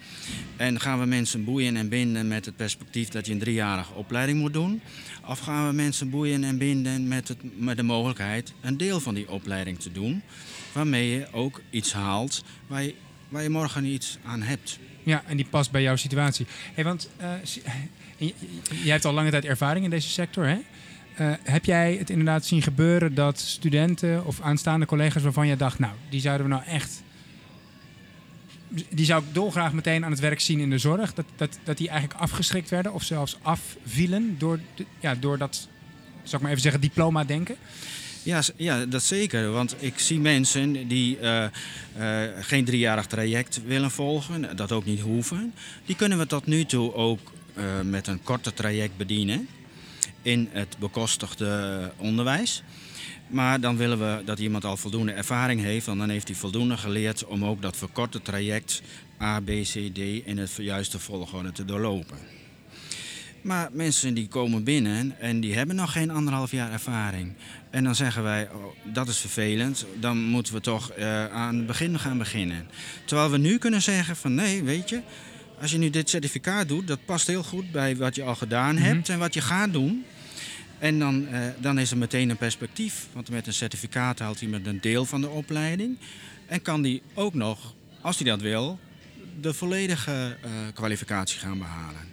En 0.56 0.80
gaan 0.80 1.00
we 1.00 1.06
mensen 1.06 1.44
boeien 1.44 1.76
en 1.76 1.88
binden 1.88 2.28
met 2.28 2.44
het 2.44 2.56
perspectief 2.56 3.08
dat 3.08 3.26
je 3.26 3.32
een 3.32 3.38
driejarige 3.38 3.92
opleiding 3.92 4.38
moet 4.38 4.52
doen? 4.52 4.80
Of 5.26 5.38
gaan 5.38 5.66
we 5.66 5.74
mensen 5.74 6.10
boeien 6.10 6.44
en 6.44 6.58
binden 6.58 7.08
met, 7.08 7.28
het, 7.28 7.38
met 7.58 7.76
de 7.76 7.82
mogelijkheid 7.82 8.52
een 8.60 8.76
deel 8.76 9.00
van 9.00 9.14
die 9.14 9.30
opleiding 9.30 9.78
te 9.78 9.92
doen? 9.92 10.22
Waarmee 10.72 11.10
je 11.10 11.26
ook 11.32 11.60
iets 11.70 11.92
haalt 11.92 12.44
waar 12.66 12.82
je, 12.82 12.94
waar 13.28 13.42
je 13.42 13.50
morgen 13.50 13.84
iets 13.84 14.18
aan 14.24 14.42
hebt. 14.42 14.78
Ja, 15.02 15.22
en 15.26 15.36
die 15.36 15.46
past 15.50 15.70
bij 15.70 15.82
jouw 15.82 15.96
situatie. 15.96 16.46
Hey, 16.74 16.84
want 16.84 17.10
eh, 17.16 17.32
jij 18.82 18.92
hebt 18.92 19.04
al 19.04 19.12
lange 19.12 19.30
tijd 19.30 19.44
ervaring 19.44 19.84
in 19.84 19.90
deze 19.90 20.08
sector, 20.08 20.46
hè? 20.46 20.58
Eh, 21.14 21.32
heb 21.42 21.64
jij 21.64 21.94
het 21.94 22.10
inderdaad 22.10 22.44
zien 22.44 22.62
gebeuren 22.62 23.14
dat 23.14 23.40
studenten 23.40 24.26
of 24.26 24.40
aanstaande 24.40 24.86
collega's 24.86 25.22
waarvan 25.22 25.46
je 25.46 25.56
dacht, 25.56 25.78
nou, 25.78 25.92
die 26.08 26.20
zouden 26.20 26.46
we 26.46 26.52
nou 26.52 26.64
echt. 26.64 27.02
Die 28.88 29.04
zou 29.04 29.22
ik 29.22 29.34
dolgraag 29.34 29.72
meteen 29.72 30.04
aan 30.04 30.10
het 30.10 30.20
werk 30.20 30.40
zien 30.40 30.60
in 30.60 30.70
de 30.70 30.78
zorg. 30.78 31.14
Dat, 31.14 31.24
dat, 31.36 31.58
dat 31.64 31.76
die 31.76 31.88
eigenlijk 31.88 32.20
afgeschrikt 32.20 32.70
werden 32.70 32.92
of 32.92 33.02
zelfs 33.02 33.38
afvielen 33.42 34.34
door, 34.38 34.60
ja, 35.00 35.14
door 35.14 35.38
dat, 35.38 35.68
zal 36.22 36.34
ik 36.34 36.40
maar 36.40 36.50
even 36.50 36.62
zeggen, 36.62 36.80
diploma 36.80 37.24
denken. 37.24 37.56
Ja, 38.22 38.42
ja, 38.56 38.86
dat 38.86 39.02
zeker. 39.02 39.50
Want 39.50 39.76
ik 39.78 39.98
zie 39.98 40.20
mensen 40.20 40.88
die 40.88 41.18
eh, 41.18 41.44
eh, 41.44 42.30
geen 42.40 42.64
driejarig 42.64 43.06
traject 43.06 43.60
willen 43.66 43.90
volgen, 43.90 44.56
dat 44.56 44.72
ook 44.72 44.84
niet 44.84 45.00
hoeven. 45.00 45.54
Die 45.86 45.96
kunnen 45.96 46.18
we 46.18 46.26
tot 46.26 46.46
nu 46.46 46.64
toe 46.64 46.94
ook 46.94 47.32
eh, 47.54 47.64
met 47.84 48.06
een 48.06 48.22
korter 48.22 48.54
traject 48.54 48.96
bedienen 48.96 49.48
in 50.22 50.48
het 50.52 50.78
bekostigde 50.78 51.92
onderwijs. 51.96 52.62
Maar 53.26 53.60
dan 53.60 53.76
willen 53.76 53.98
we 53.98 54.24
dat 54.24 54.38
iemand 54.38 54.64
al 54.64 54.76
voldoende 54.76 55.12
ervaring 55.12 55.60
heeft, 55.60 55.86
want 55.86 55.98
dan 55.98 56.08
heeft 56.08 56.28
hij 56.28 56.36
voldoende 56.36 56.76
geleerd 56.76 57.24
om 57.24 57.44
ook 57.44 57.62
dat 57.62 57.76
verkorte 57.76 58.22
traject 58.22 58.82
A, 59.22 59.40
B, 59.40 59.46
C, 59.46 59.94
D 59.94 59.98
in 60.24 60.38
het 60.38 60.52
juiste 60.56 60.98
volgorde 60.98 61.52
te 61.52 61.64
doorlopen. 61.64 62.18
Maar 63.42 63.68
mensen 63.72 64.14
die 64.14 64.28
komen 64.28 64.64
binnen 64.64 65.20
en 65.20 65.40
die 65.40 65.54
hebben 65.54 65.76
nog 65.76 65.92
geen 65.92 66.10
anderhalf 66.10 66.50
jaar 66.50 66.72
ervaring. 66.72 67.32
En 67.70 67.84
dan 67.84 67.94
zeggen 67.94 68.22
wij, 68.22 68.48
oh, 68.52 68.64
dat 68.92 69.08
is 69.08 69.18
vervelend, 69.18 69.86
dan 70.00 70.18
moeten 70.18 70.54
we 70.54 70.60
toch 70.60 70.90
eh, 70.90 71.26
aan 71.26 71.56
het 71.56 71.66
begin 71.66 71.98
gaan 71.98 72.18
beginnen. 72.18 72.68
Terwijl 73.04 73.30
we 73.30 73.38
nu 73.38 73.58
kunnen 73.58 73.82
zeggen 73.82 74.16
van 74.16 74.34
nee, 74.34 74.62
weet 74.62 74.88
je, 74.88 75.00
als 75.60 75.70
je 75.70 75.78
nu 75.78 75.90
dit 75.90 76.10
certificaat 76.10 76.68
doet, 76.68 76.86
dat 76.86 77.04
past 77.04 77.26
heel 77.26 77.42
goed 77.42 77.72
bij 77.72 77.96
wat 77.96 78.14
je 78.14 78.22
al 78.22 78.34
gedaan 78.34 78.74
Mhm. 78.74 78.84
hebt 78.84 79.08
en 79.08 79.18
wat 79.18 79.34
je 79.34 79.40
gaat 79.40 79.72
doen. 79.72 80.04
En 80.78 80.98
dan, 80.98 81.28
eh, 81.28 81.40
dan 81.58 81.78
is 81.78 81.90
er 81.90 81.96
meteen 81.98 82.30
een 82.30 82.36
perspectief. 82.36 83.06
Want 83.12 83.30
met 83.30 83.46
een 83.46 83.52
certificaat 83.52 84.18
haalt 84.18 84.40
iemand 84.40 84.66
een 84.66 84.80
deel 84.80 85.04
van 85.04 85.20
de 85.20 85.28
opleiding. 85.28 85.98
En 86.46 86.62
kan 86.62 86.82
die 86.82 87.02
ook 87.14 87.34
nog, 87.34 87.74
als 88.00 88.18
hij 88.18 88.26
dat 88.30 88.40
wil, 88.40 88.78
de 89.40 89.54
volledige 89.54 90.36
eh, 90.42 90.50
kwalificatie 90.74 91.38
gaan 91.40 91.58
behalen. 91.58 92.08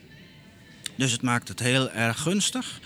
Dus 0.95 1.11
het 1.11 1.21
maakt 1.21 1.47
het 1.47 1.59
heel 1.59 1.91
erg 1.91 2.19
gunstig 2.19 2.79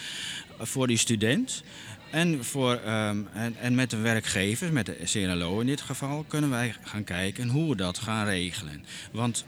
voor 0.60 0.88
die 0.88 0.98
student. 0.98 1.64
En, 2.12 2.46
voor, 2.46 2.76
ehm, 2.76 3.18
en, 3.34 3.56
en 3.60 3.76
met 3.76 3.90
de 3.90 3.98
werkgever, 3.98 4.74
met 4.74 4.86
de 4.86 4.98
CNLO 5.06 5.60
in 5.60 5.66
dit 5.66 5.82
geval, 5.82 6.26
kunnen 6.28 6.50
wij 6.50 6.76
gaan 6.84 7.04
kijken 7.04 7.48
hoe 7.50 7.70
we 7.70 7.76
dat 7.76 7.98
gaan 7.98 8.26
regelen. 8.26 8.86
Want 9.12 9.46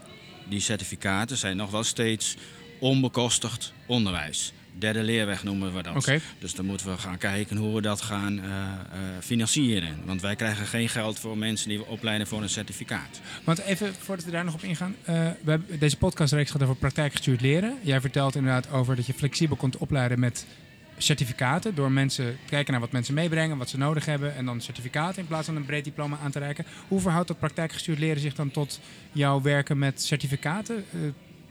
die 0.48 0.60
certificaten 0.60 1.36
zijn 1.36 1.56
nog 1.56 1.70
wel 1.70 1.84
steeds 1.84 2.36
onbekostigd 2.78 3.72
onderwijs. 3.86 4.52
Derde 4.78 5.02
leerweg 5.02 5.42
noemen 5.44 5.74
we 5.74 5.82
dat. 5.82 5.94
Dus 6.38 6.54
dan 6.54 6.64
moeten 6.64 6.86
we 6.86 6.98
gaan 6.98 7.18
kijken 7.18 7.56
hoe 7.56 7.74
we 7.74 7.80
dat 7.80 8.00
gaan 8.00 8.38
eh, 8.38 8.46
eh, 8.46 8.72
financieren. 9.20 9.96
Want 10.04 10.20
wij 10.20 10.36
krijgen 10.36 10.66
geen 10.66 10.88
geld 10.88 11.18
voor 11.18 11.38
mensen 11.38 11.68
die 11.68 11.78
we 11.78 11.86
opleiden 11.86 12.26
voor 12.26 12.42
een 12.42 12.48
certificaat. 12.48 13.20
Want 13.44 13.58
even 13.58 13.94
voordat 13.94 14.24
we 14.24 14.30
daar 14.30 14.44
nog 14.44 14.54
op 14.54 14.62
ingaan. 14.62 14.94
eh, 15.04 15.14
we 15.14 15.50
hebben, 15.50 15.78
deze 15.78 15.96
podcastreeks 15.96 16.50
gaat 16.50 16.62
over 16.62 16.76
praktijkgestuurd 16.76 17.40
leren. 17.40 17.78
Jij 17.82 18.00
vertelt 18.00 18.34
inderdaad 18.34 18.70
over 18.70 18.96
dat 18.96 19.06
je 19.06 19.14
flexibel 19.14 19.56
kunt 19.56 19.76
opleiden 19.76 20.20
met 20.20 20.46
certificaten. 20.98 21.74
Door 21.74 21.92
mensen 21.92 22.24
te 22.24 22.50
kijken 22.50 22.72
naar 22.72 22.80
wat 22.80 22.92
mensen 22.92 23.14
meebrengen, 23.14 23.56
wat 23.56 23.68
ze 23.68 23.78
nodig 23.78 24.04
hebben. 24.04 24.36
En 24.36 24.44
dan 24.44 24.60
certificaten 24.60 25.20
in 25.20 25.26
plaats 25.26 25.46
van 25.46 25.56
een 25.56 25.64
breed 25.64 25.84
diploma 25.84 26.18
aan 26.22 26.30
te 26.30 26.38
reiken. 26.38 26.64
Hoe 26.88 27.00
verhoudt 27.00 27.28
dat 27.28 27.38
praktijkgestuurd 27.38 27.98
leren 27.98 28.20
zich 28.20 28.34
dan 28.34 28.50
tot 28.50 28.80
jouw 29.12 29.42
werken 29.42 29.78
met 29.78 30.02
certificaten? 30.02 30.84
Eh, 30.92 30.98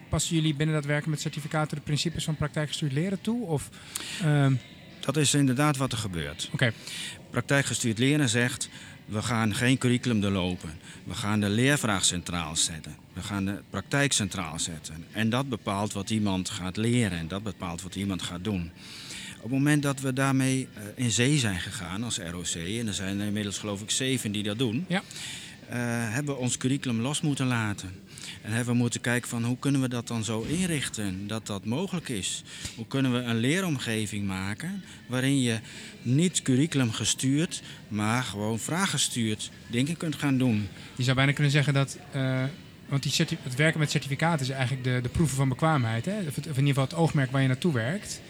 passen 0.09 0.35
jullie 0.35 0.55
binnen 0.55 0.75
dat 0.75 0.85
werken 0.85 1.09
met 1.09 1.21
certificaten 1.21 1.77
de 1.77 1.83
principes 1.83 2.23
van 2.23 2.35
praktijkgestuurd 2.35 2.91
leren 2.91 3.21
toe? 3.21 3.45
Of, 3.45 3.69
ehm, 4.21 4.55
Dat 4.99 5.17
is 5.17 5.33
inderdaad 5.33 5.77
wat 5.77 5.91
er 5.91 5.97
gebeurt. 5.97 6.49
Oké, 6.53 6.71
Praktijkgestuurd 7.33 7.97
leren 7.97 8.29
zegt, 8.29 8.69
we 9.05 9.21
gaan 9.21 9.55
geen 9.55 9.77
curriculum 9.77 10.21
doorlopen. 10.21 10.69
We 11.03 11.13
gaan 11.13 11.39
de 11.39 11.49
leervraag 11.49 12.05
centraal 12.05 12.55
zetten. 12.55 12.95
We 13.13 13.21
gaan 13.21 13.45
de 13.45 13.61
praktijk 13.69 14.13
centraal 14.13 14.59
zetten. 14.59 15.05
En 15.11 15.29
dat 15.29 15.49
bepaalt 15.49 15.93
wat 15.93 16.09
iemand 16.09 16.49
gaat 16.49 16.77
leren 16.77 17.17
en 17.17 17.27
dat 17.27 17.43
bepaalt 17.43 17.81
wat 17.81 17.95
iemand 17.95 18.21
gaat 18.21 18.43
doen. 18.43 18.71
Op 19.43 19.49
het 19.49 19.57
moment 19.59 19.83
dat 19.83 19.99
we 20.01 20.13
daarmee 20.13 20.67
eh, 20.73 20.83
in 20.95 21.11
zee 21.11 21.37
zijn 21.37 21.59
gegaan 21.59 22.03
als 22.03 22.17
ROC, 22.17 22.53
en 22.55 22.87
er 22.87 22.93
zijn 22.93 23.19
er 23.19 23.25
inmiddels 23.27 23.57
geloof 23.57 23.81
ik 23.81 23.91
zeven 23.91 24.31
die 24.31 24.43
dat 24.43 24.57
doen, 24.57 24.85
Ja. 24.87 25.01
eh, 25.69 25.77
hebben 26.13 26.33
we 26.35 26.39
ons 26.41 26.57
curriculum 26.57 26.99
los 27.01 27.21
moeten 27.21 27.47
laten. 27.47 27.91
En 28.41 28.51
hebben 28.51 28.73
we 28.73 28.79
moeten 28.79 29.01
kijken 29.01 29.29
van 29.29 29.43
hoe 29.43 29.57
kunnen 29.59 29.81
we 29.81 29.87
dat 29.89 30.07
dan 30.07 30.23
zo 30.23 30.41
inrichten 30.41 31.27
dat 31.27 31.47
dat 31.47 31.65
mogelijk 31.65 32.09
is. 32.09 32.43
Hoe 32.75 32.87
kunnen 32.87 33.13
we 33.13 33.19
een 33.19 33.37
leeromgeving 33.37 34.25
maken 34.27 34.83
waarin 35.07 35.41
je 35.41 35.59
niet 36.01 36.41
curriculum 36.41 36.91
gestuurd, 36.91 37.61
maar 37.87 38.23
gewoon 38.23 38.59
vraaggestuurd 38.59 39.51
dingen 39.67 39.97
kunt 39.97 40.15
gaan 40.15 40.37
doen. 40.37 40.67
je 40.95 41.03
zou 41.03 41.15
bijna 41.15 41.31
kunnen 41.31 41.51
zeggen 41.51 41.73
dat... 41.73 41.97
eh, 42.11 42.43
want 42.87 43.03
die 43.03 43.13
het 43.41 43.55
werken 43.55 43.79
met 43.79 43.91
certificaten 43.91 44.45
is 44.45 44.51
eigenlijk 44.51 44.83
de, 44.83 44.99
de 45.03 45.09
proeven 45.09 45.35
van 45.37 45.49
bekwaamheid. 45.49 46.05
Hè? 46.05 46.19
Of, 46.27 46.35
het- 46.35 46.47
of 46.49 46.57
in 46.57 46.65
ieder 46.65 46.67
geval 46.67 46.83
het 46.83 46.93
oogmerk 46.93 47.31
waar 47.31 47.41
je 47.41 47.47
naartoe 47.47 47.73
werkt. 47.73 48.21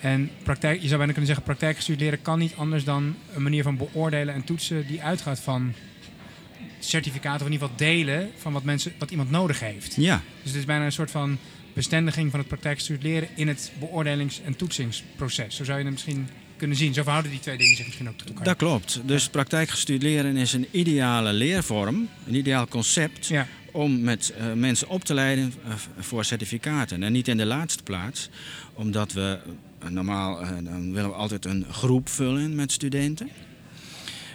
En 0.00 0.30
praktijk, 0.42 0.80
je 0.80 0.86
zou 0.86 0.96
bijna 0.96 1.12
kunnen 1.12 1.26
zeggen, 1.26 1.44
praktijkgestuurd 1.44 2.00
leren 2.00 2.22
kan 2.22 2.38
niet 2.38 2.54
anders 2.56 2.84
dan 2.84 3.16
een 3.34 3.42
manier 3.42 3.62
van 3.62 3.76
beoordelen 3.76 4.34
en 4.34 4.44
toetsen 4.44 4.86
die 4.86 5.02
uitgaat 5.02 5.40
van 5.40 5.72
certificaten, 6.78 7.40
of 7.40 7.46
in 7.46 7.52
ieder 7.52 7.68
geval 7.68 7.86
delen 7.86 8.30
van 8.36 8.52
wat, 8.52 8.64
mensen, 8.64 8.92
wat 8.98 9.10
iemand 9.10 9.30
nodig 9.30 9.60
heeft. 9.60 9.94
Ja, 9.96 10.22
Dus 10.42 10.50
het 10.50 10.60
is 10.60 10.64
bijna 10.64 10.84
een 10.84 10.92
soort 10.92 11.10
van 11.10 11.38
bestendiging 11.72 12.30
van 12.30 12.38
het 12.38 12.48
praktijkgestuurd 12.48 13.02
leren 13.02 13.28
in 13.34 13.48
het 13.48 13.72
beoordelings- 13.78 14.40
en 14.44 14.56
toetsingsproces. 14.56 15.56
Zo 15.56 15.64
zou 15.64 15.78
je 15.78 15.84
het 15.84 15.92
misschien 15.92 16.28
kunnen 16.56 16.76
zien. 16.76 16.94
Zo 16.94 17.02
verhouden 17.02 17.30
die 17.30 17.40
twee 17.40 17.56
dingen 17.56 17.76
zich 17.76 17.84
misschien 17.84 18.08
ook 18.08 18.16
tot 18.16 18.28
elkaar. 18.28 18.44
dat 18.44 18.56
klopt. 18.56 19.00
Dus 19.04 19.28
praktijkgestuurd 19.28 20.02
leren 20.02 20.36
is 20.36 20.52
een 20.52 20.66
ideale 20.70 21.32
leervorm, 21.32 22.08
een 22.26 22.34
ideaal 22.34 22.68
concept 22.68 23.26
Ja, 23.26 23.46
om 23.70 24.00
met 24.00 24.32
eh, 24.38 24.52
mensen 24.52 24.88
op 24.88 25.04
te 25.04 25.14
leiden 25.14 25.52
eh, 25.64 25.74
voor 25.98 26.24
certificaten. 26.24 27.02
En 27.02 27.12
niet 27.12 27.28
in 27.28 27.36
de 27.36 27.46
laatste 27.46 27.82
plaats, 27.82 28.28
omdat 28.74 29.12
we 29.12 29.38
eh, 29.78 29.88
normaal 29.88 30.38
dan 30.62 30.92
willen 30.92 31.10
we 31.10 31.16
altijd 31.16 31.44
een 31.44 31.66
groep 31.70 32.08
vullen 32.08 32.54
met 32.54 32.72
studenten. 32.72 33.28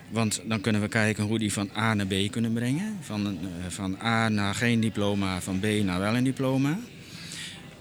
Want 0.10 0.42
dan 0.46 0.62
kunnen 0.62 0.82
we 0.82 0.88
kijken 0.88 1.24
hoe 1.24 1.40
die 1.40 1.54
van 1.54 1.70
A 1.78 1.94
naar 1.94 2.06
B 2.06 2.14
kunnen 2.32 2.54
brengen. 2.54 2.98
Van, 3.02 3.38
van 3.68 3.98
A 4.04 4.30
naar 4.30 4.56
geen 4.56 4.80
diploma, 4.80 5.42
van 5.42 5.60
B 5.60 5.66
naar 5.84 6.00
wel 6.00 6.16
een 6.16 6.24
diploma. 6.24 6.80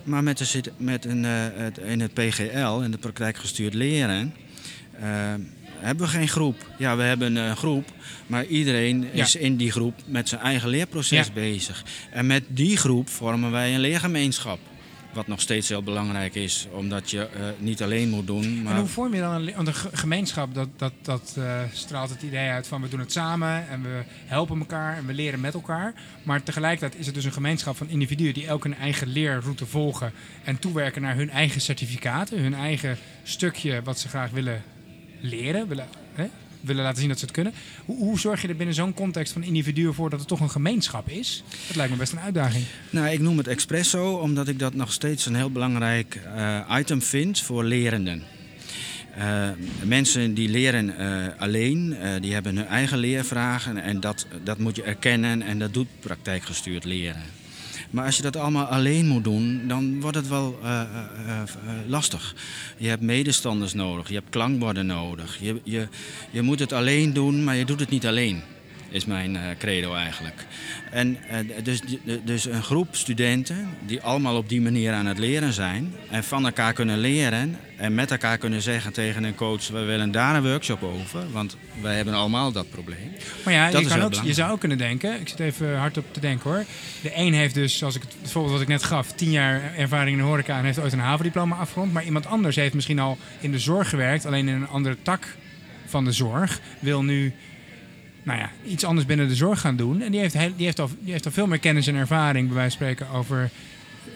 Maar 0.04 0.22
met 0.22 0.38
de, 0.38 0.62
met 0.76 1.04
een, 1.04 1.24
eh, 1.24 1.32
het, 1.54 1.78
in 1.78 2.00
het 2.00 2.14
PGL, 2.14 2.80
in 2.80 2.90
de 2.90 2.98
praktijkgestuurd 2.98 3.74
leren, 3.74 4.34
eh, 4.92 5.04
hebben 5.78 6.06
we 6.06 6.12
geen 6.12 6.28
groep. 6.28 6.66
Ja, 6.78 6.96
we 6.96 7.02
hebben 7.02 7.36
een 7.36 7.56
groep, 7.56 7.92
maar 8.26 8.46
iedereen 8.46 9.12
is 9.12 9.36
in 9.36 9.56
die 9.56 9.70
groep 9.70 9.94
met 10.06 10.28
zijn 10.28 10.40
eigen 10.40 10.68
leerproces 10.68 11.32
bezig. 11.32 11.84
En 12.10 12.26
met 12.26 12.44
die 12.48 12.76
groep 12.76 13.08
vormen 13.08 13.50
wij 13.50 13.74
een 13.74 13.80
leergemeenschap. 13.80 14.58
Wat 15.12 15.26
nog 15.26 15.40
steeds 15.40 15.68
heel 15.68 15.82
belangrijk 15.82 16.34
is, 16.34 16.66
omdat 16.72 17.10
je 17.10 17.16
uh, 17.36 17.42
niet 17.58 17.82
alleen 17.82 18.08
moet 18.08 18.26
doen. 18.26 18.62
Maar... 18.62 18.72
En 18.72 18.78
hoe 18.78 18.88
vorm 18.88 19.14
je 19.14 19.20
dan 19.20 19.34
een, 19.34 19.58
een 19.58 19.74
gemeenschap? 19.92 20.54
Dat, 20.54 20.68
dat, 20.76 20.92
dat 21.02 21.34
uh, 21.38 21.60
straalt 21.72 22.10
het 22.10 22.22
idee 22.22 22.48
uit 22.48 22.66
van 22.66 22.82
we 22.82 22.88
doen 22.88 23.00
het 23.00 23.12
samen 23.12 23.68
en 23.68 23.82
we 23.82 24.02
helpen 24.26 24.58
elkaar 24.58 24.96
en 24.96 25.06
we 25.06 25.12
leren 25.12 25.40
met 25.40 25.54
elkaar. 25.54 25.94
Maar 26.22 26.42
tegelijkertijd 26.42 27.00
is 27.00 27.06
het 27.06 27.14
dus 27.14 27.24
een 27.24 27.32
gemeenschap 27.32 27.76
van 27.76 27.88
individuen 27.88 28.34
die 28.34 28.46
elk 28.46 28.64
een 28.64 28.76
eigen 28.76 29.08
leerroute 29.08 29.66
volgen 29.66 30.12
en 30.44 30.58
toewerken 30.58 31.02
naar 31.02 31.16
hun 31.16 31.30
eigen 31.30 31.60
certificaten, 31.60 32.42
hun 32.42 32.54
eigen 32.54 32.98
stukje 33.22 33.82
wat 33.82 33.98
ze 33.98 34.08
graag 34.08 34.30
willen 34.30 34.62
leren, 35.20 35.68
willen, 35.68 35.88
hè, 36.14 36.28
willen 36.60 36.82
laten 36.82 36.98
zien 36.98 37.08
dat 37.08 37.18
ze 37.18 37.24
het 37.24 37.34
kunnen. 37.34 37.52
Hoe, 37.84 38.18
zorg 38.18 38.42
je 38.42 38.48
er 38.48 38.56
binnen 38.56 38.74
zo'n 38.74 38.94
context 38.94 39.32
van 39.32 39.42
individuen 39.42 39.94
voor 39.94 40.10
dat 40.10 40.18
het 40.18 40.28
toch 40.28 40.40
een 40.40 40.50
gemeenschap 40.50 41.08
is? 41.08 41.44
Dat 41.66 41.76
lijkt 41.76 41.92
me 41.92 41.98
best 41.98 42.12
een 42.12 42.20
uitdaging. 42.20 42.64
Nou, 42.90 43.08
ik 43.08 43.20
noem 43.20 43.38
het 43.38 43.48
expresso 43.48 44.14
omdat 44.14 44.48
ik 44.48 44.58
dat 44.58 44.74
nog 44.74 44.92
steeds 44.92 45.26
een 45.26 45.34
heel 45.34 45.50
belangrijk 45.50 46.20
uh, 46.36 46.76
item 46.78 47.02
vind 47.02 47.40
voor 47.40 47.64
lerenden. 47.64 48.22
Uh, 49.18 49.48
mensen 49.84 50.34
die 50.34 50.48
leren 50.48 50.94
uh, 51.00 51.26
alleen, 51.38 51.96
die 52.20 52.32
hebben 52.32 52.56
hun 52.56 52.66
eigen 52.66 52.98
leervragen 52.98 53.82
en 53.82 54.00
dat, 54.00 54.26
dat 54.44 54.58
moet 54.58 54.76
je 54.76 54.82
erkennen 54.82 55.42
en 55.42 55.58
dat 55.58 55.74
doet 55.74 55.88
praktijkgestuurd 56.00 56.84
leren. 56.84 57.39
Maar 57.90 58.04
als 58.04 58.16
je 58.16 58.22
dat 58.22 58.36
allemaal 58.36 58.66
alleen 58.66 59.06
moet 59.06 59.24
doen, 59.24 59.62
dan 59.68 60.00
wordt 60.00 60.16
het 60.16 60.28
wel 60.28 60.58
uh, 60.62 60.82
uh, 61.26 61.32
uh, 61.36 61.72
lastig. 61.86 62.34
Je 62.76 62.88
hebt 62.88 63.02
medestanders 63.02 63.74
nodig, 63.74 64.08
je 64.08 64.14
hebt 64.14 64.30
klankborden 64.30 64.86
nodig. 64.86 65.38
Je, 65.40 65.60
je, 65.64 65.88
je 66.30 66.42
moet 66.42 66.58
het 66.58 66.72
alleen 66.72 67.12
doen, 67.12 67.44
maar 67.44 67.56
je 67.56 67.64
doet 67.64 67.80
het 67.80 67.90
niet 67.90 68.06
alleen 68.06 68.42
is 68.90 69.04
mijn 69.04 69.34
uh, 69.34 69.40
credo 69.58 69.94
eigenlijk. 69.94 70.46
En 70.90 71.18
uh, 71.30 71.64
dus, 71.64 71.80
dus 72.24 72.44
een 72.44 72.62
groep 72.62 72.96
studenten 72.96 73.68
die 73.86 74.02
allemaal 74.02 74.36
op 74.36 74.48
die 74.48 74.60
manier 74.60 74.92
aan 74.92 75.06
het 75.06 75.18
leren 75.18 75.52
zijn 75.52 75.94
en 76.10 76.24
van 76.24 76.44
elkaar 76.44 76.72
kunnen 76.72 76.98
leren 76.98 77.56
en 77.76 77.94
met 77.94 78.10
elkaar 78.10 78.38
kunnen 78.38 78.62
zeggen 78.62 78.92
tegen 78.92 79.24
een 79.24 79.34
coach: 79.34 79.68
we 79.68 79.78
willen 79.78 80.10
daar 80.10 80.36
een 80.36 80.42
workshop 80.42 80.82
over, 80.82 81.30
want 81.30 81.56
wij 81.80 81.96
hebben 81.96 82.14
allemaal 82.14 82.52
dat 82.52 82.70
probleem. 82.70 83.12
Maar 83.44 83.54
ja, 83.54 83.68
je, 83.68 83.86
kan 83.86 84.00
ook, 84.00 84.14
je 84.14 84.34
zou 84.34 84.52
ook 84.52 84.60
kunnen 84.60 84.78
denken, 84.78 85.20
ik 85.20 85.28
zit 85.28 85.40
even 85.40 85.76
hardop 85.76 86.04
te 86.14 86.20
denken 86.20 86.50
hoor. 86.50 86.64
De 87.02 87.10
een 87.14 87.34
heeft 87.34 87.54
dus, 87.54 87.78
zoals 87.78 87.94
ik 87.94 88.02
het 88.02 88.30
voorbeeld 88.30 88.52
wat 88.52 88.62
ik 88.62 88.68
net 88.68 88.82
gaf, 88.82 89.12
tien 89.12 89.30
jaar 89.30 89.74
ervaring 89.76 90.16
in 90.16 90.22
de 90.22 90.28
horeca 90.28 90.58
en 90.58 90.64
heeft 90.64 90.78
ooit 90.78 90.92
een 90.92 90.98
havendiploma 90.98 91.56
afgerond, 91.56 91.92
maar 91.92 92.04
iemand 92.04 92.26
anders 92.26 92.56
heeft 92.56 92.74
misschien 92.74 92.98
al 92.98 93.18
in 93.40 93.50
de 93.50 93.58
zorg 93.58 93.88
gewerkt, 93.88 94.26
alleen 94.26 94.48
in 94.48 94.54
een 94.54 94.68
andere 94.68 94.96
tak 95.02 95.36
van 95.86 96.04
de 96.04 96.12
zorg, 96.12 96.60
wil 96.78 97.02
nu 97.02 97.34
nou 98.22 98.38
ja, 98.38 98.50
iets 98.66 98.84
anders 98.84 99.06
binnen 99.06 99.28
de 99.28 99.34
zorg 99.34 99.60
gaan 99.60 99.76
doen. 99.76 100.02
En 100.02 100.10
die 100.10 100.20
heeft, 100.20 100.32
die 100.56 100.64
heeft, 100.64 100.80
al, 100.80 100.90
die 101.00 101.12
heeft 101.12 101.26
al 101.26 101.32
veel 101.32 101.46
meer 101.46 101.58
kennis 101.58 101.86
en 101.86 101.94
ervaring, 101.94 102.46
bij 102.46 102.56
wijze 102.56 102.78
van 102.78 102.86
spreken, 102.86 103.14
over 103.14 103.50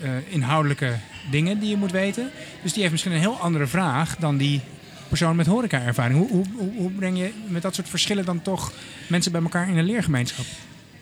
uh, 0.02 0.10
inhoudelijke 0.28 0.92
dingen 1.30 1.58
die 1.58 1.68
je 1.68 1.76
moet 1.76 1.90
weten. 1.90 2.30
Dus 2.62 2.72
die 2.72 2.80
heeft 2.80 2.92
misschien 2.92 3.12
een 3.12 3.20
heel 3.20 3.38
andere 3.38 3.66
vraag 3.66 4.16
dan 4.16 4.36
die 4.36 4.60
persoon 5.08 5.36
met 5.36 5.46
horeca-ervaring. 5.46 6.18
Hoe, 6.18 6.46
hoe, 6.56 6.72
hoe 6.76 6.90
breng 6.90 7.18
je 7.18 7.32
met 7.48 7.62
dat 7.62 7.74
soort 7.74 7.88
verschillen 7.88 8.24
dan 8.24 8.42
toch 8.42 8.72
mensen 9.08 9.32
bij 9.32 9.42
elkaar 9.42 9.68
in 9.68 9.76
een 9.76 9.84
leergemeenschap? 9.84 10.44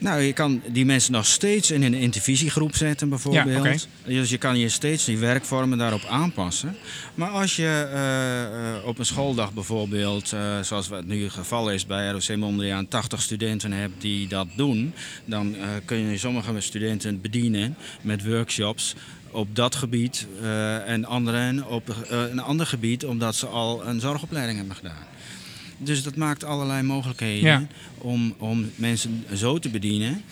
Nou, 0.02 0.20
je 0.20 0.32
kan 0.32 0.62
die 0.66 0.84
mensen 0.84 1.12
nog 1.12 1.26
steeds 1.26 1.70
in 1.70 1.82
een 1.82 1.94
intervisiegroep 1.94 2.74
zetten, 2.76 3.08
bijvoorbeeld. 3.08 3.48
Ja, 3.48 3.58
okay. 3.58 3.78
Dus 4.04 4.30
je 4.30 4.38
kan 4.38 4.58
je 4.58 4.68
steeds 4.68 5.04
die 5.04 5.18
werkvormen 5.18 5.78
daarop 5.78 6.04
aanpassen. 6.04 6.76
Maar 7.14 7.28
als 7.28 7.56
je 7.56 7.88
uh, 8.82 8.88
op 8.88 8.98
een 8.98 9.06
schooldag 9.06 9.52
bijvoorbeeld, 9.52 10.32
uh, 10.34 10.60
zoals 10.60 10.88
het 10.88 11.06
nu 11.06 11.22
het 11.22 11.32
geval 11.32 11.70
is 11.70 11.86
bij 11.86 12.10
ROC 12.10 12.36
Mondriaan, 12.36 12.88
80 12.88 13.22
studenten 13.22 13.72
hebt 13.72 14.00
die 14.00 14.28
dat 14.28 14.46
doen, 14.56 14.94
dan 15.24 15.56
kun 15.84 15.96
je 15.96 16.18
sommige 16.18 16.60
studenten 16.60 17.20
bedienen 17.20 17.76
met 18.00 18.26
workshops 18.26 18.94
op 19.30 19.56
dat 19.56 19.74
gebied 19.74 20.26
en 20.86 21.04
anderen 21.04 21.66
op 21.66 21.96
een 22.08 22.40
ander 22.40 22.66
gebied, 22.66 23.04
omdat 23.04 23.34
ze 23.34 23.46
al 23.46 23.86
een 23.86 24.00
zorgopleiding 24.00 24.58
hebben 24.58 24.76
gedaan. 24.76 25.06
Dus 25.78 26.02
dat 26.02 26.16
maakt 26.16 26.44
allerlei 26.44 26.82
mogelijkheden 26.82 27.70
om, 27.98 28.34
om 28.38 28.70
mensen 28.76 29.24
zo 29.34 29.58
te 29.58 29.68
bedienen 29.68 30.22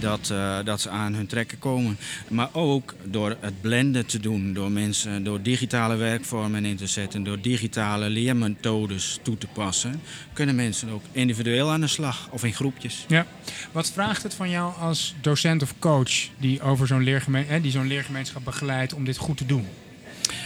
dat, 0.00 0.28
uh, 0.32 0.58
dat 0.64 0.80
ze 0.80 0.88
aan 0.90 1.14
hun 1.14 1.26
trekken 1.26 1.58
komen. 1.58 1.98
Maar 2.28 2.48
ook 2.52 2.94
door 3.04 3.36
het 3.40 3.60
blenden 3.60 4.06
te 4.06 4.20
doen, 4.20 4.52
door 4.52 4.70
mensen, 4.70 5.24
door 5.24 5.42
digitale 5.42 5.96
werkvormen 5.96 6.64
in 6.64 6.76
te 6.76 6.86
zetten, 6.86 7.22
door 7.22 7.40
digitale 7.40 8.10
leermethodes 8.10 9.18
toe 9.22 9.38
te 9.38 9.46
passen, 9.46 10.00
kunnen 10.32 10.54
mensen 10.54 10.88
ook 10.88 11.02
individueel 11.12 11.70
aan 11.70 11.80
de 11.80 11.86
slag 11.86 12.28
of 12.30 12.44
in 12.44 12.54
groepjes. 12.54 13.04
Ja. 13.08 13.26
Wat 13.72 13.90
vraagt 13.92 14.22
het 14.22 14.34
van 14.34 14.50
jou 14.50 14.74
als 14.78 15.14
docent 15.20 15.62
of 15.62 15.74
coach 15.78 16.28
die 16.38 16.62
over 16.62 16.86
zo'n 16.86 17.02
leergemeen, 17.02 17.62
die 17.62 17.70
zo'n 17.70 17.86
leergemeenschap 17.86 18.44
begeleidt 18.44 18.94
om 18.94 19.04
dit 19.04 19.16
goed 19.16 19.36
te 19.36 19.46
doen? 19.46 19.66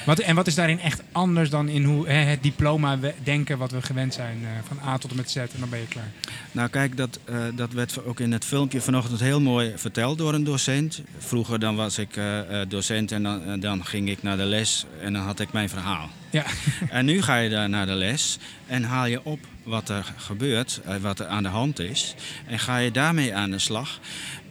Wat, 0.07 0.19
en 0.19 0.35
wat 0.35 0.47
is 0.47 0.55
daarin 0.55 0.81
echt 0.81 1.03
anders 1.13 1.51
dan 1.51 1.69
in 1.69 1.85
hoe, 1.85 2.09
hè, 2.09 2.15
het 2.15 2.43
diploma 2.43 2.99
denken 3.23 3.59
wat 3.59 3.71
we 3.71 3.83
gewend 3.83 4.15
zijn 4.15 4.39
uh, 4.43 4.49
van 4.67 4.89
A 4.89 4.99
tot 4.99 5.11
en 5.11 5.17
met 5.17 5.31
Z 5.31 5.37
en 5.37 5.49
dan 5.59 5.69
ben 5.69 5.79
je 5.79 5.87
klaar? 5.87 6.11
Nou 6.53 6.69
kijk, 6.69 6.97
dat, 6.97 7.19
uh, 7.31 7.37
dat 7.55 7.73
werd 7.73 8.05
ook 8.05 8.21
in 8.21 8.33
het 8.33 8.45
filmpje 8.45 8.81
vanochtend 8.81 9.21
heel 9.21 9.41
mooi 9.41 9.73
verteld 9.77 10.19
door 10.19 10.35
een 10.35 10.45
docent. 10.45 11.03
Vroeger 11.19 11.59
dan 11.59 11.77
was 11.77 11.99
ik 11.99 12.17
uh, 12.17 12.41
docent 12.69 13.13
en 13.13 13.23
dan, 13.23 13.61
dan 13.61 13.85
ging 13.85 14.09
ik 14.09 14.23
naar 14.23 14.37
de 14.37 14.45
les 14.45 14.87
en 15.01 15.13
dan 15.13 15.23
had 15.23 15.41
ik 15.41 15.53
mijn 15.53 15.69
verhaal. 15.69 16.09
Ja. 16.31 16.45
en 16.91 17.05
nu 17.05 17.23
ga 17.23 17.37
je 17.37 17.51
daar 17.51 17.69
naar 17.69 17.87
de 17.87 17.95
les 17.95 18.39
en 18.67 18.83
haal 18.83 19.07
je 19.07 19.25
op 19.25 19.39
wat 19.67 19.89
er 19.89 20.13
gebeurt, 20.17 20.81
wat 21.01 21.21
er 21.21 21.27
aan 21.27 21.43
de 21.43 21.49
hand 21.49 21.79
is. 21.79 22.15
En 22.47 22.59
ga 22.59 22.77
je 22.77 22.91
daarmee 22.91 23.35
aan 23.35 23.51
de 23.51 23.59
slag. 23.59 24.01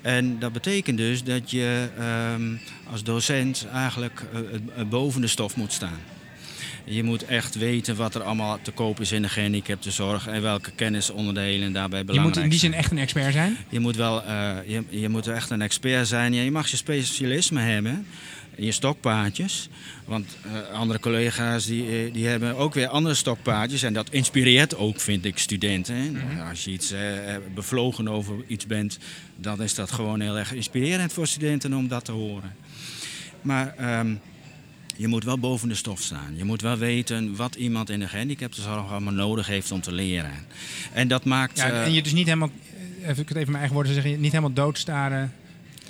En 0.01 0.39
dat 0.39 0.53
betekent 0.53 0.98
dus 0.98 1.24
dat 1.24 1.51
je 1.51 1.88
um, 2.34 2.60
als 2.91 3.03
docent 3.03 3.67
eigenlijk 3.74 4.22
uh, 4.34 4.86
boven 4.89 5.22
de 5.22 5.27
stof 5.27 5.55
moet 5.55 5.74
staan. 5.74 6.00
Je 6.84 7.03
moet 7.03 7.25
echt 7.25 7.55
weten 7.55 7.95
wat 7.95 8.15
er 8.15 8.24
allemaal 8.24 8.60
te 8.62 8.72
koop 8.72 9.00
is 9.00 9.12
in 9.12 9.22
de 9.22 9.29
gehandicaptenzorg 9.29 10.27
en 10.27 10.41
welke 10.41 10.72
kennisonderdelen 10.72 11.74
daarbij 11.74 12.05
belangrijk 12.05 12.36
zijn. 12.36 12.45
Je 12.45 12.51
moet 12.51 12.62
in 12.62 12.69
die 12.69 12.72
zin 12.72 12.74
echt 12.74 12.91
een 12.91 12.98
expert 12.98 13.34
zijn? 13.34 13.57
Je 13.69 13.79
moet 13.79 13.95
wel, 13.95 14.24
uh, 14.24 14.55
je, 14.65 14.84
je 14.89 15.10
moet 15.10 15.27
echt 15.27 15.50
een 15.50 15.62
expert 15.62 16.07
zijn. 16.07 16.34
Ja, 16.34 16.41
je 16.41 16.51
mag 16.51 16.67
je 16.67 16.77
specialisme 16.77 17.62
hebben 17.62 18.05
je 18.57 18.71
stokpaardjes. 18.71 19.69
Want 20.05 20.38
uh, 20.45 20.69
andere 20.69 21.00
collega's 21.00 21.65
die, 21.65 21.89
eh, 21.89 22.13
die 22.13 22.27
hebben 22.27 22.55
ook 22.55 22.74
weer 22.74 22.88
andere 22.88 23.15
stokpaardjes. 23.15 23.83
En 23.83 23.93
dat 23.93 24.09
inspireert 24.09 24.75
ook, 24.75 25.00
vind 25.00 25.25
ik, 25.25 25.38
studenten. 25.38 26.12
Mm 26.12 26.15
-hmm. 26.15 26.47
Als 26.50 26.63
je 26.63 26.71
iets 26.71 26.91
uh, 26.91 27.00
bevlogen 27.53 28.07
over 28.07 28.35
iets 28.47 28.67
bent, 28.67 28.97
dan 29.35 29.62
is 29.62 29.75
dat 29.75 29.91
gewoon 29.91 30.19
heel 30.19 30.38
erg 30.38 30.53
inspirerend 30.53 31.13
voor 31.13 31.27
studenten 31.27 31.74
om 31.74 31.88
dat 31.88 32.05
te 32.05 32.12
horen. 32.12 32.55
Maar 33.41 34.00
um, 34.00 34.19
je 34.95 35.07
moet 35.07 35.24
wel 35.24 35.38
boven 35.38 35.67
de 35.67 35.75
stof 35.75 36.01
staan. 36.01 36.33
Je 36.35 36.43
moet 36.43 36.62
wel 36.62 36.77
weten 36.77 37.35
wat 37.35 37.55
iemand 37.55 37.89
in 37.89 38.00
de 38.00 38.07
gehandicaptenzorg 38.07 38.91
allemaal 38.91 39.13
nodig 39.13 39.47
heeft 39.47 39.71
om 39.71 39.81
te 39.81 39.91
leren. 39.91 40.33
En 40.93 41.07
dat 41.07 41.25
maakt... 41.25 41.57
Ja, 41.57 41.83
en 41.83 41.93
je 41.93 42.01
dus 42.01 42.13
niet 42.13 42.25
helemaal, 42.25 42.50
even, 43.01 43.21
ik 43.21 43.29
het 43.29 43.38
even 43.38 43.45
mijn 43.45 43.55
eigen 43.55 43.74
woorden 43.74 43.93
zeggen, 43.93 44.19
niet 44.19 44.31
helemaal 44.31 44.53
doodstaren 44.53 45.33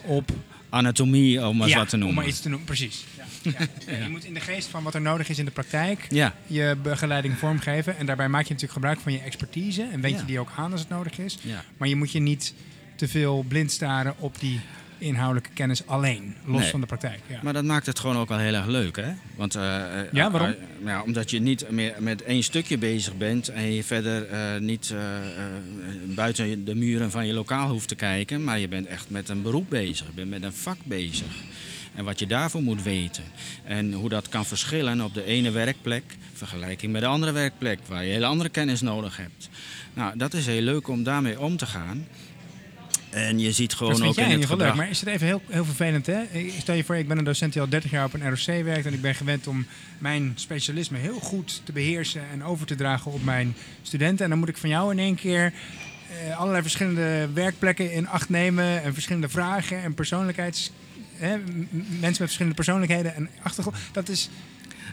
op 0.06 0.32
anatomie, 0.76 1.48
om 1.48 1.58
maar 1.58 1.68
ja, 1.68 1.78
wat 1.78 1.90
te 1.90 1.98
noemen. 1.98 2.18
om 2.18 2.22
maar 2.22 2.32
iets 2.32 2.42
te 2.42 2.50
noemen, 2.50 2.68
precies. 2.68 3.06
Ja. 3.18 3.24
Ja. 3.88 4.04
Je 4.04 4.10
moet 4.10 4.26
in 4.26 4.34
de 4.34 4.40
geest 4.40 4.68
van 4.68 4.84
wat 4.84 4.94
er 4.94 5.02
nodig 5.02 5.30
is 5.30 5.40
in 5.40 5.46
de 5.46 5.52
praktijk 5.52 6.08
je 6.48 6.78
begeleiding 6.84 7.38
vormgeven. 7.38 7.98
En 7.98 8.06
daarbij 8.06 8.30
maak 8.30 8.42
je 8.44 8.54
natuurlijk 8.54 8.74
gebruik 8.74 9.00
van 9.00 9.12
je 9.12 9.20
expertise. 9.20 9.88
En 9.92 10.02
weet 10.02 10.20
je 10.20 10.26
die 10.26 10.40
ook 10.40 10.52
aan 10.56 10.72
als 10.72 10.82
het 10.82 10.90
nodig 10.90 11.18
is. 11.18 11.38
Maar 11.78 11.88
je 11.88 11.96
moet 11.96 12.12
je 12.12 12.20
niet 12.20 12.54
te 12.96 13.08
veel 13.08 13.46
blind 13.48 13.72
staren 13.72 14.14
op 14.20 14.40
die 14.40 14.60
inhoudelijke 15.06 15.50
kennis 15.54 15.88
alleen, 15.88 16.36
los 16.46 16.66
van 16.66 16.80
de 16.80 16.86
praktijk. 16.86 17.20
Ja. 17.28 17.40
Maar 17.44 17.54
dat 17.54 17.64
maakt 17.64 17.86
het 17.86 18.00
gewoon 18.00 18.18
ook 18.18 18.30
wel 18.30 18.38
heel 18.38 18.54
erg 18.54 18.66
leuk, 18.66 18.96
hè? 18.96 19.14
Want, 19.36 19.56
uh, 19.56 19.62
ja, 20.12 20.32
waarom? 20.32 20.50
Uh, 20.50 20.86
ja, 20.86 21.02
omdat 21.02 21.30
je 21.30 21.40
niet 21.40 21.70
meer 21.70 21.96
met 22.00 22.24
één 22.24 22.44
stukje 22.44 22.78
bezig 22.78 23.18
bent 23.18 23.48
en 23.48 23.74
je 23.74 23.84
verder 23.84 24.32
uh, 24.32 24.60
niet 24.60 24.94
buiten 26.06 26.66
de 26.66 26.76
muren 26.76 27.12
van 27.12 27.28
je 27.28 27.34
lokaal 27.34 27.70
hoeft 27.70 27.88
te 27.88 27.96
kijken, 27.96 28.44
maar 28.44 28.60
je 28.60 28.68
bent 28.68 28.88
echt 28.88 29.10
met 29.10 29.30
een 29.30 29.42
beroep 29.42 29.70
bezig, 29.70 30.08
je 30.08 30.14
bent 30.14 30.30
met 30.30 30.44
een 30.44 30.54
vak 30.54 30.78
bezig. 30.84 31.28
En 31.96 32.06
wat 32.06 32.20
je 32.20 32.28
daarvoor 32.28 32.62
moet 32.62 32.84
weten. 32.84 33.24
En 33.64 33.94
hoe 33.94 34.10
dat 34.10 34.30
kan 34.30 34.46
verschillen 34.46 35.02
op 35.02 35.14
de 35.14 35.24
ene 35.24 35.52
werkplek, 35.52 36.04
vergelijking 36.34 36.92
met 36.92 37.02
de 37.02 37.08
andere 37.08 37.32
werkplek, 37.32 37.80
waar 37.88 38.06
je 38.06 38.12
hele 38.12 38.26
andere 38.26 38.50
kennis 38.50 38.82
nodig 38.82 39.18
hebt. 39.18 39.50
Nou, 39.94 40.18
dat 40.18 40.34
is 40.34 40.46
heel 40.46 40.62
leuk 40.62 40.88
om 40.88 41.04
daarmee 41.04 41.40
om 41.40 41.58
te 41.58 41.66
gaan. 41.66 42.08
En 43.16 43.40
je 43.40 43.52
ziet 43.52 43.74
gewoon 43.74 44.04
ook 44.04 44.18
in 44.18 44.30
het 44.30 44.46
gedrag... 44.46 44.68
Leuk, 44.68 44.76
maar 44.76 44.90
is 44.90 45.00
het 45.00 45.10
even 45.10 45.28
heel, 45.28 45.42
heel 45.48 45.66
vervelend, 45.66 46.06
hè? 46.06 46.22
Stel 46.60 46.76
je 46.76 46.84
voor, 46.84 46.96
ik 46.96 47.08
ben 47.08 47.18
een 47.18 47.24
docent 47.24 47.54
die 47.54 47.62
al 47.62 47.70
30 47.70 47.92
jaar 47.92 48.06
op 48.06 48.14
een 48.14 48.30
ROC 48.30 48.64
werkt... 48.64 48.86
en 48.86 48.94
ik 48.94 49.02
ben 49.02 49.16
gewend 49.16 49.48
om 49.48 49.66
mijn 49.98 50.32
specialisme 50.36 50.98
heel 50.98 51.20
goed 51.20 51.62
te 51.64 51.72
beheersen... 51.72 52.22
en 52.32 52.44
over 52.44 52.66
te 52.66 52.76
dragen 52.76 53.12
op 53.12 53.24
mijn 53.24 53.56
studenten. 53.82 54.24
En 54.24 54.30
dan 54.30 54.40
moet 54.40 54.50
ik 54.50 54.58
van 54.58 54.70
jou 54.70 54.92
in 54.92 55.00
één 55.00 55.16
keer 55.16 55.54
eh, 56.10 56.38
allerlei 56.38 56.62
verschillende 56.62 57.30
werkplekken 57.34 57.92
in 57.92 58.08
acht 58.08 58.30
nemen... 58.30 58.84
en 58.84 58.94
verschillende 58.94 59.30
vragen 59.30 59.84
en 59.84 59.94
persoonlijkheids... 59.94 60.72
Hè, 61.16 61.38
mensen 61.70 62.00
met 62.00 62.18
verschillende 62.18 62.56
persoonlijkheden 62.56 63.16
en 63.16 63.30
achtergrond. 63.42 63.78
Dat 63.92 64.10
is 64.10 64.30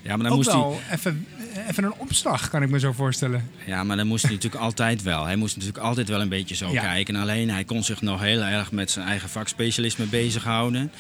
Ja, 0.02 0.16
maar 0.16 0.26
dan 0.26 0.36
moest 0.36 0.52
hij, 0.52 0.64
even, 0.92 1.26
even 1.68 1.84
een 1.84 1.94
opslag, 1.96 2.48
kan 2.50 2.62
ik 2.62 2.70
me 2.70 2.78
zo 2.78 2.92
voorstellen. 2.92 3.50
ja, 3.66 3.84
maar 3.84 3.96
dan 3.96 4.06
moest 4.06 4.22
hij 4.24 4.32
natuurlijk 4.32 4.62
altijd 4.68 5.02
wel. 5.02 5.24
Hij 5.24 5.36
moest 5.36 5.56
natuurlijk 5.56 5.84
altijd 5.84 6.08
wel 6.08 6.20
een 6.20 6.28
beetje 6.28 6.54
zo 6.54 6.70
Ja. 6.72 6.80
kijken. 6.82 7.16
Alleen 7.16 7.50
hij 7.50 7.64
kon 7.64 7.84
zich 7.84 8.00
nog 8.02 8.20
heel 8.20 8.40
erg 8.40 8.72
met 8.72 8.90
zijn 8.90 9.06
eigen 9.06 9.28
vakspecialisme 9.28 10.04
bezighouden. 10.06 10.92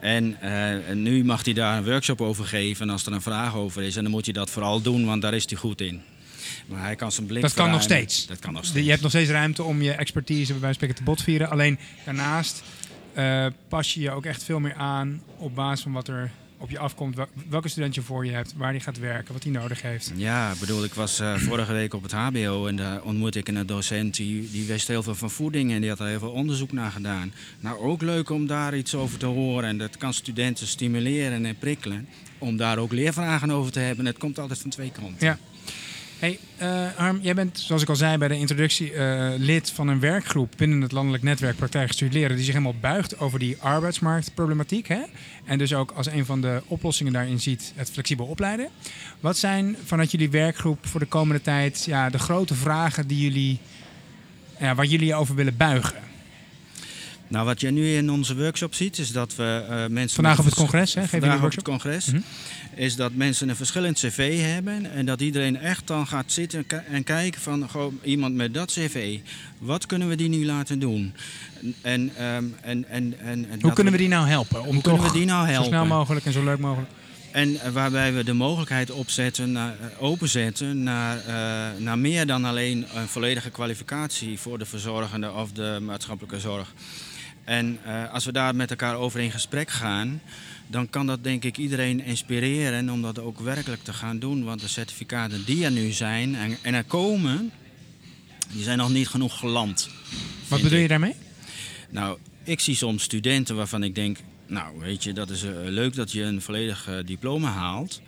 En 0.00 0.40
eh, 0.40 0.94
nu 0.94 1.24
mag 1.24 1.44
hij 1.44 1.54
daar 1.54 1.76
een 1.76 1.84
workshop 1.84 2.20
over 2.20 2.44
geven. 2.44 2.86
En 2.86 2.92
als 2.92 3.06
er 3.06 3.12
een 3.12 3.22
vraag 3.22 3.54
over 3.54 3.82
is, 3.82 3.96
en 3.96 4.02
dan 4.02 4.12
moet 4.12 4.24
hij 4.24 4.34
dat 4.34 4.50
vooral 4.50 4.80
doen, 4.82 5.04
want 5.04 5.22
daar 5.22 5.34
is 5.34 5.48
hij 5.48 5.58
goed 5.58 5.80
in. 5.80 6.00
Maar 6.66 6.82
hij 6.82 6.96
kan 6.96 7.12
zijn 7.12 7.26
blik 7.26 7.42
Dat 7.42 7.54
kan 7.54 7.70
nog 7.70 7.82
steeds. 7.82 8.26
Dat 8.26 8.38
kan 8.38 8.52
nog 8.52 8.64
steeds. 8.64 8.84
Je 8.84 8.90
hebt 8.90 9.02
nog 9.02 9.10
steeds 9.10 9.30
ruimte 9.30 9.62
om 9.62 9.82
je 9.82 9.92
expertise 9.92 10.52
bij 10.52 10.60
wijze 10.60 10.78
van 10.78 10.92
te 10.92 11.02
botvieren. 11.02 11.50
Alleen 11.50 11.78
daarnaast 12.04 12.62
eh, 13.14 13.46
pas 13.68 13.94
je 13.94 14.00
je 14.00 14.10
ook 14.10 14.24
echt 14.24 14.44
veel 14.44 14.60
meer 14.60 14.74
aan 14.74 15.22
op 15.36 15.54
basis 15.54 15.82
van 15.82 15.92
wat 15.92 16.08
er 16.08 16.30
op 16.60 16.70
je 16.70 16.78
afkomt. 16.78 17.16
wel- 17.16 17.26
Welke 17.48 17.68
student 17.68 17.94
je 17.94 18.02
voor 18.02 18.24
je 18.26 18.32
hebt, 18.32 18.54
waar 18.56 18.72
die 18.72 18.80
gaat 18.80 18.98
werken, 18.98 19.32
wat 19.32 19.42
hij 19.42 19.52
nodig 19.52 19.82
heeft. 19.82 20.12
Ja, 20.16 20.50
ik 20.52 20.58
bedoel, 20.60 20.84
ik 20.84 20.94
was 20.94 21.20
eh, 21.20 21.34
vorige 21.36 21.72
week 21.72 21.94
op 21.94 22.02
het 22.02 22.12
HBO 22.12 22.66
en 22.66 22.76
daar 22.76 23.02
ontmoette 23.02 23.38
ik 23.38 23.48
een 23.48 23.66
docent 23.66 24.16
die, 24.16 24.50
die 24.50 24.66
wist 24.66 24.88
heel 24.88 25.02
veel 25.02 25.14
van 25.14 25.30
voeding 25.30 25.72
en 25.72 25.80
die 25.80 25.88
had 25.90 26.00
er 26.00 26.06
heel 26.06 26.18
veel 26.18 26.30
onderzoek 26.30 26.72
naar 26.72 26.90
gedaan. 26.90 27.32
Nou, 27.60 27.78
ook 27.78 28.02
leuk 28.02 28.30
om 28.30 28.46
daar 28.46 28.76
iets 28.76 28.94
over 28.94 29.18
te 29.18 29.26
horen 29.26 29.68
en 29.68 29.78
dat 29.78 29.96
kan 29.96 30.14
studenten 30.14 30.66
stimuleren 30.66 31.44
en 31.46 31.58
prikkelen 31.58 32.08
om 32.38 32.56
daar 32.56 32.78
ook 32.78 32.92
leervragen 32.92 33.50
over 33.50 33.72
te 33.72 33.80
hebben. 33.80 34.06
Het 34.06 34.18
komt 34.18 34.38
altijd 34.38 34.58
van 34.60 34.70
twee 34.70 34.90
kanten. 34.92 35.26
Ja. 35.26 35.38
Hey, 36.20 36.38
Harm, 36.96 37.18
jij 37.22 37.34
bent, 37.34 37.58
zoals 37.58 37.82
ik 37.82 37.88
al 37.88 37.96
zei 37.96 38.18
bij 38.18 38.28
de 38.28 38.38
introductie, 38.38 38.92
eh, 38.92 39.28
lid 39.36 39.70
van 39.70 39.88
een 39.88 40.00
werkgroep 40.00 40.52
binnen 40.56 40.80
het 40.80 40.92
landelijk 40.92 41.22
netwerk 41.22 41.56
Praktijk 41.56 41.86
Gestuurd 41.86 42.12
Leren, 42.12 42.36
die 42.36 42.44
zich 42.44 42.54
helemaal 42.54 42.80
buigt 42.80 43.18
over 43.18 43.38
die 43.38 43.56
arbeidsmarktproblematiek. 43.60 44.88
Hè? 44.88 45.00
En 45.44 45.58
dus 45.58 45.74
ook 45.74 45.90
als 45.90 46.06
een 46.06 46.24
van 46.24 46.40
de 46.40 46.62
oplossingen 46.66 47.12
daarin 47.12 47.40
ziet 47.40 47.72
het 47.76 47.90
flexibel 47.90 48.26
opleiden. 48.26 48.68
Wat 49.20 49.36
zijn 49.36 49.76
vanuit 49.84 50.10
jullie 50.10 50.30
werkgroep 50.30 50.86
voor 50.86 51.00
de 51.00 51.06
komende 51.06 51.42
tijd 51.42 51.84
ja, 51.84 52.10
de 52.10 52.18
grote 52.18 52.54
vragen 52.54 53.06
die 53.06 53.20
jullie, 53.22 53.58
ja, 54.58 54.74
waar 54.74 54.86
jullie 54.86 55.14
over 55.14 55.34
willen 55.34 55.56
buigen? 55.56 56.09
Nou, 57.30 57.44
wat 57.44 57.60
je 57.60 57.70
nu 57.70 57.94
in 57.96 58.10
onze 58.10 58.36
workshop 58.36 58.74
ziet, 58.74 58.98
is 58.98 59.12
dat 59.12 59.36
we 59.36 59.64
eh, 59.68 59.86
mensen... 59.86 60.14
Vandaag 60.14 60.38
op 60.38 60.44
het 60.44 60.54
congres, 60.54 60.94
hè? 60.94 61.08
Vandaag 61.08 61.42
op 61.42 61.50
het 61.50 61.62
congres. 61.62 62.06
Mhm. 62.06 62.20
Is 62.74 62.96
dat 62.96 63.14
mensen 63.14 63.48
een 63.48 63.56
verschillend 63.56 63.98
cv 63.98 64.40
hebben. 64.52 64.92
En 64.92 65.06
dat 65.06 65.20
iedereen 65.20 65.56
echt 65.56 65.86
dan 65.86 66.06
gaat 66.06 66.32
zitten 66.32 66.64
en 66.86 67.04
kijken 67.04 67.40
van... 67.40 67.68
Goh, 67.68 67.92
iemand 68.02 68.34
met 68.34 68.54
dat 68.54 68.70
cv, 68.70 69.18
wat 69.58 69.86
kunnen 69.86 70.08
we 70.08 70.14
die 70.14 70.28
nu 70.28 70.46
laten 70.46 70.78
doen? 70.78 71.14
En, 71.82 72.10
ehm, 72.16 72.44
en, 72.60 72.88
en, 72.88 73.14
en, 73.18 73.46
en 73.50 73.60
Hoe 73.60 73.72
kunnen 73.72 73.92
we 73.92 73.98
die 73.98 74.08
nou 74.08 74.28
helpen? 74.28 74.64
Om 74.64 74.74
Hoe 74.74 74.82
kunnen 74.82 75.02
we 75.02 75.12
die 75.12 75.24
nou 75.24 75.46
zo 75.46 75.52
snel 75.52 75.70
helpen? 75.70 75.88
mogelijk 75.88 76.26
en 76.26 76.32
zo 76.32 76.44
leuk 76.44 76.58
mogelijk. 76.58 76.90
En 77.30 77.60
eh, 77.60 77.70
waarbij 77.70 78.14
we 78.14 78.24
de 78.24 78.32
mogelijkheid 78.32 78.90
opzetten, 78.90 79.52
naar, 79.52 79.74
eh, 79.80 80.02
openzetten 80.02 80.82
naar, 80.82 81.18
naar 81.78 81.98
meer 81.98 82.26
dan 82.26 82.44
alleen 82.44 82.86
een 82.94 83.08
volledige 83.08 83.50
kwalificatie 83.50 84.38
voor 84.38 84.58
de 84.58 84.66
verzorgende 84.66 85.32
of 85.32 85.52
de 85.52 85.78
maatschappelijke 85.82 86.40
zorg. 86.40 86.72
En 87.50 87.78
eh, 87.84 88.12
als 88.12 88.24
we 88.24 88.32
daar 88.32 88.54
met 88.56 88.70
elkaar 88.70 88.94
over 88.94 89.20
in 89.20 89.30
gesprek 89.30 89.70
gaan, 89.70 90.20
dan 90.66 90.90
kan 90.90 91.06
dat 91.06 91.24
denk 91.24 91.44
ik 91.44 91.56
iedereen 91.56 92.04
inspireren 92.04 92.90
om 92.90 93.02
dat 93.02 93.18
ook 93.18 93.40
werkelijk 93.40 93.82
te 93.82 93.92
gaan 93.92 94.18
doen. 94.18 94.44
Want 94.44 94.60
de 94.60 94.68
certificaten 94.68 95.44
die 95.44 95.64
er 95.64 95.70
nu 95.70 95.90
zijn 95.90 96.34
en, 96.34 96.56
en 96.62 96.74
er 96.74 96.84
komen, 96.84 97.50
die 98.52 98.62
zijn 98.62 98.78
nog 98.78 98.90
niet 98.90 99.08
genoeg 99.08 99.38
geland. 99.38 99.88
Wat 100.48 100.62
bedoel 100.62 100.76
ik. 100.76 100.82
je 100.82 100.88
daarmee? 100.88 101.14
Nou, 101.88 102.18
ik 102.44 102.60
zie 102.60 102.74
soms 102.74 103.02
studenten 103.02 103.56
waarvan 103.56 103.82
ik 103.82 103.94
denk, 103.94 104.18
nou 104.46 104.78
weet 104.78 105.04
je, 105.04 105.12
dat 105.12 105.30
is 105.30 105.42
eh, 105.42 105.52
leuk 105.54 105.94
dat 105.94 106.12
je 106.12 106.22
een 106.22 106.42
volledig 106.42 106.88
diploma 107.04 107.50
haalt. 107.50 108.00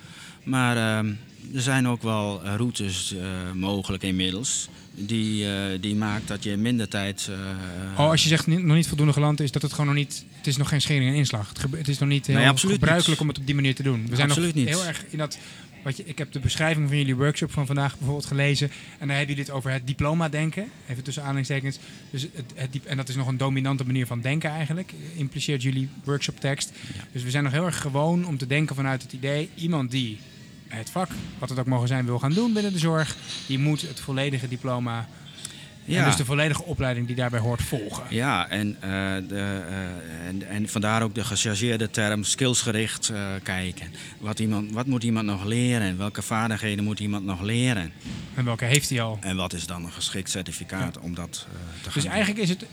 Maar 0.42 0.76
ehm, 0.76 1.12
er 1.54 1.60
zijn 1.62 1.88
ook 1.88 2.02
wel 2.02 2.42
eh, 2.44 2.54
routes 2.56 3.14
eh, 3.14 3.52
mogelijk 3.54 4.02
inmiddels. 4.02 4.68
Die, 4.94 5.46
eh, 5.46 5.80
die 5.80 5.94
maakt 5.94 6.28
dat 6.28 6.42
je 6.44 6.50
in 6.50 6.62
minder 6.62 6.88
tijd. 6.88 7.30
Oh, 7.96 8.10
als 8.10 8.22
je 8.22 8.28
zegt 8.28 8.46
niet- 8.46 8.62
nog 8.62 8.76
niet 8.76 8.88
voldoende 8.88 9.12
geland 9.12 9.40
is, 9.40 9.50
dat 9.52 9.62
het 9.62 9.70
gewoon 9.72 9.86
nog 9.86 9.94
niet... 9.96 10.24
Het 10.36 10.46
is 10.46 10.56
nog 10.56 10.68
geen 10.68 10.80
schering 10.80 11.10
en 11.10 11.14
inslag. 11.16 11.48
Het, 11.48 11.62
het 11.76 11.88
is 11.88 11.98
nog 11.98 12.08
niet 12.08 12.26
heel 12.26 12.36
Nee, 12.36 12.56
gebruikelijk 12.56 13.06
niet. 13.08 13.20
om 13.20 13.28
het 13.28 13.38
op 13.38 13.46
die 13.46 13.54
manier 13.54 13.74
te 13.74 13.82
doen. 13.82 14.06
We 14.08 14.16
zijn 14.16 14.28
Absoluut 14.28 14.54
nog 14.54 14.64
niet. 14.64 14.74
heel 14.74 14.84
erg 14.84 15.04
in 15.10 15.18
dat... 15.18 15.38
Wat 15.82 15.96
je, 15.96 16.02
ik 16.06 16.18
heb 16.18 16.32
de 16.32 16.40
beschrijving 16.40 16.88
van 16.88 16.96
jullie 16.96 17.16
workshop 17.16 17.52
van 17.52 17.66
vandaag 17.66 17.96
bijvoorbeeld 17.96 18.26
gelezen. 18.26 18.70
En 18.98 19.06
daar 19.08 19.16
hebben 19.16 19.34
jullie 19.34 19.50
het 19.50 19.50
over 19.60 19.70
het 19.70 19.86
diploma 19.86 20.28
denken. 20.28 20.70
Even 20.88 21.02
tussen 21.02 21.22
aanhalingstekens. 21.22 21.78
Dus 22.10 22.26
het, 22.54 22.84
en 22.84 22.96
dat 22.96 23.08
is 23.08 23.16
nog 23.16 23.26
een 23.26 23.36
dominante 23.36 23.84
manier 23.84 24.06
van 24.06 24.20
denken 24.20 24.50
eigenlijk. 24.50 24.92
Impliceert 25.16 25.62
jullie 25.62 25.88
workshoptekst. 26.04 26.72
Dus 27.12 27.22
we 27.22 27.30
zijn 27.30 27.44
nog 27.44 27.52
heel 27.52 27.66
erg 27.66 27.80
gewoon 27.80 28.26
om 28.26 28.38
te 28.38 28.46
denken 28.46 28.76
vanuit 28.76 29.02
het 29.02 29.12
idee... 29.12 29.48
Iemand 29.54 29.90
die 29.90 30.18
het 30.78 30.90
vak, 30.90 31.08
wat 31.38 31.48
het 31.48 31.58
ook 31.58 31.66
mogen 31.66 31.88
zijn, 31.88 32.04
wil 32.04 32.18
gaan 32.18 32.32
doen 32.32 32.52
binnen 32.52 32.72
de 32.72 32.78
zorg... 32.78 33.16
Die 33.46 33.58
moet 33.58 33.80
het 33.80 34.00
volledige 34.00 34.48
diploma... 34.48 35.06
En 35.86 35.92
ja. 35.92 36.04
dus 36.04 36.16
de 36.16 36.24
volledige 36.24 36.64
opleiding 36.64 37.06
die 37.06 37.16
daarbij 37.16 37.40
hoort 37.40 37.62
volgen. 37.62 38.04
Ja, 38.08 38.48
en, 38.48 38.76
eh, 38.80 38.90
de, 39.28 39.62
eh, 39.68 40.26
en, 40.26 40.48
en 40.48 40.68
vandaar 40.68 41.02
ook 41.02 41.14
de 41.14 41.24
gechargeerde 41.24 41.90
term 41.90 42.24
skillsgericht 42.24 43.08
eh, 43.08 43.26
kijken. 43.42 43.92
Wat, 44.18 44.38
iemand, 44.38 44.72
wat 44.72 44.86
moet 44.86 45.02
iemand 45.02 45.26
nog 45.26 45.44
leren? 45.44 45.98
Welke 45.98 46.22
vaardigheden 46.22 46.84
moet 46.84 47.00
iemand 47.00 47.24
nog 47.24 47.40
leren? 47.40 47.92
En 48.34 48.44
welke 48.44 48.64
heeft 48.64 48.90
hij 48.90 49.02
al? 49.02 49.18
En 49.20 49.36
wat 49.36 49.52
is 49.52 49.66
dan 49.66 49.84
een 49.84 49.92
geschikt 49.92 50.30
certificaat 50.30 50.98
om 50.98 51.14
dat 51.14 51.32
te 51.32 51.46
gaan 51.82 51.92
Dus 51.92 52.02
doen? 52.02 52.12
eigenlijk 52.12 52.42
is 52.42 52.48
het 52.48 52.66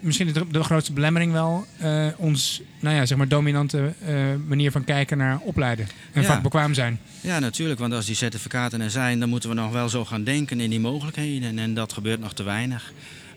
misschien 0.00 0.32
de, 0.32 0.44
de 0.50 0.62
grootste 0.62 0.92
belemmering 0.92 1.32
wel 1.32 1.66
eh, 1.78 2.06
ons, 2.16 2.62
nou 2.80 2.96
ja, 2.96 3.06
zeg 3.06 3.18
maar 3.18 3.28
dominante 3.28 3.92
eh, 4.06 4.14
manier 4.46 4.70
van 4.70 4.84
kijken 4.84 5.18
naar 5.18 5.38
opleiden 5.38 5.88
en 6.12 6.22
Ja. 6.22 6.28
vakbekwaam 6.28 6.74
zijn. 6.74 7.00
Ja, 7.20 7.38
natuurlijk. 7.38 7.80
Want 7.80 7.92
als 7.92 8.06
die 8.06 8.14
certificaten 8.14 8.80
er 8.80 8.90
zijn, 8.90 9.20
dan 9.20 9.28
moeten 9.28 9.48
we 9.48 9.54
nog 9.54 9.72
wel 9.72 9.88
zo 9.88 10.04
gaan 10.04 10.24
denken 10.24 10.60
in 10.60 10.70
die 10.70 10.80
mogelijkheden. 10.80 11.58
En 11.58 11.74
dat 11.74 11.92
gebeurt 11.92 12.20
nog 12.20 12.32
te 12.32 12.42
weinig. 12.42 12.92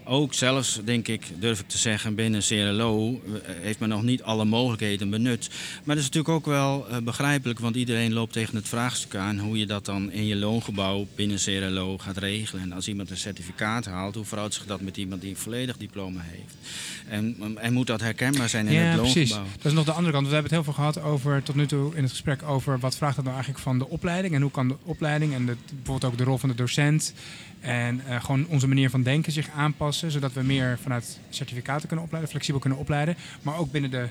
Ook 0.06 0.34
zelfs, 0.34 0.80
denk 0.84 1.08
ik, 1.08 1.26
durf 1.40 1.60
ik 1.60 1.68
te 1.68 1.78
zeggen, 1.78 2.16
binnen 2.16 2.42
CRLO 2.42 3.22
eh, 3.26 3.42
heeft 3.62 3.80
men 3.80 3.90
nog 3.90 4.04
niet 4.04 4.24
alle 4.24 4.46
mogelijkheden 4.46 5.10
benut. 5.10 5.50
Maar 5.84 5.96
dat 5.96 6.04
is 6.04 6.10
natuurlijk 6.10 6.34
ook 6.34 6.46
wel 6.46 6.88
eh, 6.90 6.98
begrijpelijk, 6.98 7.60
want 7.60 7.76
iedereen 7.76 8.14
loopt 8.14 8.34
tegen 8.34 8.56
het 8.56 8.68
vraagstuk 8.68 9.16
aan 9.16 9.40
hoe 9.40 9.58
je 9.58 9.66
dat 9.66 9.86
dan 9.86 10.12
in 10.12 10.26
je 10.26 10.36
loongebouw 10.36 11.08
binnen 11.16 11.38
CRLO 11.38 11.98
gaat 11.98 12.18
regelen. 12.18 12.64
En 12.64 12.72
als 12.72 12.88
iemand 12.88 13.10
een 13.10 13.18
certificaat 13.18 13.86
haalt, 13.86 14.16
hoe 14.16 14.26
verhoudt 14.26 14.54
zich 14.54 14.66
dat 14.66 14.82
met 14.82 14.98
iemand 14.98 15.22
die 15.22 15.30
een 15.30 15.38
volledig 15.38 15.78
diploma 15.78 16.22
heeft? 16.22 16.56
En, 17.08 17.38
en 17.56 17.74
moet 17.74 17.88
dat 17.88 18.02
herkenbaar 18.02 18.50
zijn 18.50 18.68
in 18.68 18.74
ja, 18.74 18.82
het 18.82 19.02
precies. 19.02 19.30
loongebouw? 19.30 19.58
Dat 19.58 19.66
is 19.66 19.74
nog 19.74 19.86
de 19.86 19.92
andere 19.92 20.14
kant. 20.14 20.28
We 20.28 20.34
hebben 20.34 20.52
het 20.52 20.64
heel 20.64 20.74
veel 20.74 20.84
gehad 20.84 21.02
over, 21.02 21.44
tot 21.44 21.56
nu 21.56 21.66
toe 21.66 21.96
in 21.96 22.02
het 22.02 22.12
gesprek, 22.12 22.44
over 22.44 22.80
wat 22.80 22.98
vraagt 22.98 23.16
dat 23.16 23.24
nou 23.24 23.36
eigenlijk 23.36 23.66
van 23.66 23.80
de 23.80 23.90
opleiding 23.90 24.36
en 24.36 24.42
hoe 24.42 24.52
kan 24.52 24.68
de 24.68 24.76
opleiding 24.84 25.34
en 25.34 25.46
de, 25.46 25.56
bijvoorbeeld 25.76 26.12
ook 26.12 26.18
de 26.18 26.24
rol 26.24 26.38
van 26.38 26.50
de 26.50 26.56
docent 26.56 27.14
en 27.64 28.02
eh, 28.08 28.24
gewoon 28.24 28.46
onze 28.48 28.68
manier 28.68 28.90
van 28.90 29.04
denken 29.04 29.32
zich 29.32 29.50
aanpassen, 29.56 29.93
zodat 29.94 30.34
we 30.34 30.42
meer 30.44 30.78
vanuit 30.82 31.20
certificaten 31.30 31.88
kunnen 31.88 32.06
opleiden, 32.06 32.32
flexibel 32.32 32.60
kunnen 32.62 32.80
opleiden, 32.80 33.16
maar 33.42 33.58
ook 33.58 33.72
binnen 33.72 33.92
de 33.92 34.08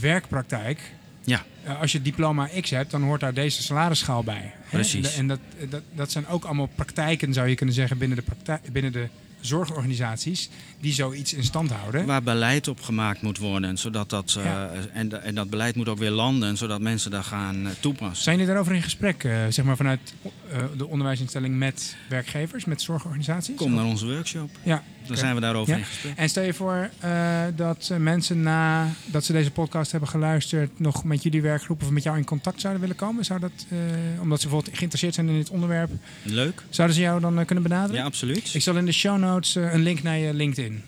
werkpraktijk 0.00 0.80
Ja, 1.24 1.44
Eh, 1.64 1.80
als 1.80 1.92
je 1.92 2.02
diploma 2.02 2.48
X 2.60 2.70
hebt, 2.70 2.90
dan 2.90 3.02
hoort 3.02 3.20
daar 3.20 3.34
deze 3.34 3.62
salarisschaal 3.62 4.24
bij. 4.24 4.52
hè? 4.62 4.68
Precies. 4.70 5.16
En, 5.16 5.26
dat, 5.28 5.38
dat, 5.70 5.82
dat 5.94 6.10
zijn 6.10 6.26
ook 6.26 6.44
allemaal 6.44 6.66
praktijken, 6.74 7.32
zou 7.32 7.48
je 7.48 7.54
kunnen 7.54 7.74
zeggen, 7.74 7.98
binnen 7.98 8.16
de, 8.16 8.22
praktijk, 8.22 8.72
binnen 8.72 8.92
de 8.92 9.08
zorgorganisaties 9.40 10.48
die 10.80 10.92
zoiets 10.92 11.32
in 11.34 11.44
stand 11.44 11.70
houden. 11.70 12.06
Waar 12.06 12.22
beleid 12.22 12.68
op 12.68 12.80
gemaakt 12.80 13.22
moet 13.22 13.38
worden. 13.38 13.78
Zodat 13.78 14.10
dat, 14.10 14.36
eh, 14.38 14.62
en, 14.92 15.22
en 15.22 15.34
dat 15.34 15.50
beleid 15.50 15.76
moet 15.76 15.88
ook 15.88 15.98
weer 15.98 16.10
landen, 16.10 16.56
zodat 16.56 16.80
mensen 16.80 17.10
dat 17.10 17.24
gaan 17.24 17.66
eh, 17.66 17.72
toepassen. 17.80 18.22
Zijn 18.22 18.36
jullie 18.36 18.50
daarover 18.52 18.74
in 18.74 18.82
gesprek, 18.82 19.24
eh, 19.24 19.32
zeg 19.48 19.64
maar 19.64 19.76
vanuit 19.76 20.14
eh, 20.22 20.30
de 20.76 20.86
onderwijsinstelling 20.86 21.58
met 21.58 21.96
werkgevers, 22.08 22.64
met 22.64 22.82
zorgorganisaties? 22.82 23.56
Kom 23.56 23.74
naar 23.74 23.84
onze 23.84 24.06
workshop, 24.06 24.50
Ja. 24.62 24.82
dan 25.06 25.16
zijn 25.16 25.34
we 25.34 25.40
daarover 25.40 25.72
Ja. 25.72 25.78
in 25.78 25.84
gesprek. 25.84 26.16
En 26.16 26.28
stel 26.28 26.42
je 26.44 26.54
voor 26.54 26.90
eh, 27.00 27.42
dat 27.56 27.88
eh, 27.92 27.98
mensen 27.98 28.42
na 28.42 28.88
dat 29.06 29.24
ze 29.24 29.32
deze 29.32 29.50
podcast 29.50 29.90
hebben 29.90 30.08
geluisterd 30.08 30.80
nog 30.80 31.04
met 31.04 31.22
jullie 31.22 31.42
werkgroep 31.42 31.82
of 31.82 31.90
met 31.90 32.02
jou 32.02 32.16
in 32.16 32.24
contact 32.24 32.60
zouden 32.60 32.80
willen 32.82 32.96
komen? 32.96 33.24
Zou 33.24 33.40
dat, 33.40 33.66
eh, 33.68 33.78
omdat 34.20 34.40
ze 34.40 34.46
bijvoorbeeld 34.46 34.76
geïnteresseerd 34.76 35.14
zijn 35.14 35.28
in 35.28 35.34
dit 35.36 35.50
onderwerp, 35.50 35.90
Leuk? 36.22 36.62
zouden 36.70 36.96
ze 36.96 37.02
jou 37.02 37.20
dan 37.20 37.38
eh, 37.38 37.44
kunnen 37.46 37.64
benaderen? 37.64 37.96
Ja, 38.00 38.04
absoluut. 38.06 38.54
Ik 38.54 38.62
zal 38.62 38.76
in 38.76 38.84
de 38.86 38.92
show 38.92 39.18
notes 39.18 39.56
eh, 39.56 39.72
een 39.72 39.82
link 39.82 40.02
naar 40.02 40.18
je 40.18 40.34
LinkedIn 40.34 40.82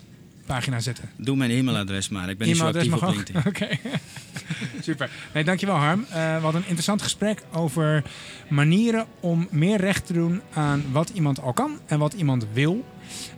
pagina 0.47 0.81
zetten. 0.81 1.11
Doe 1.17 1.37
mijn 1.37 1.51
e-mailadres 1.51 2.09
maar. 2.09 2.29
Ik 2.29 2.39
ben 2.39 2.47
niet 2.47 2.57
zo 2.57 2.67
actief 2.67 2.93
op. 2.93 3.15
LinkedIn. 3.15 3.43
Oké. 3.51 3.69
Super. 4.81 5.11
Nee, 5.35 5.45
dankjewel 5.45 5.77
Harm. 5.77 6.05
Eh, 6.09 6.15
we 6.15 6.43
hadden 6.43 6.55
een 6.55 6.67
interessant 6.67 7.03
gesprek 7.03 7.43
over 7.53 8.03
manieren 8.49 9.07
om 9.21 9.49
meer 9.51 9.77
recht 9.79 10.07
te 10.07 10.13
doen 10.13 10.41
aan 10.53 10.85
wat 10.93 11.09
iemand 11.09 11.41
al 11.41 11.53
kan 11.53 11.79
en 11.87 11.99
wat 11.99 12.13
iemand 12.13 12.47
wil. 12.53 12.85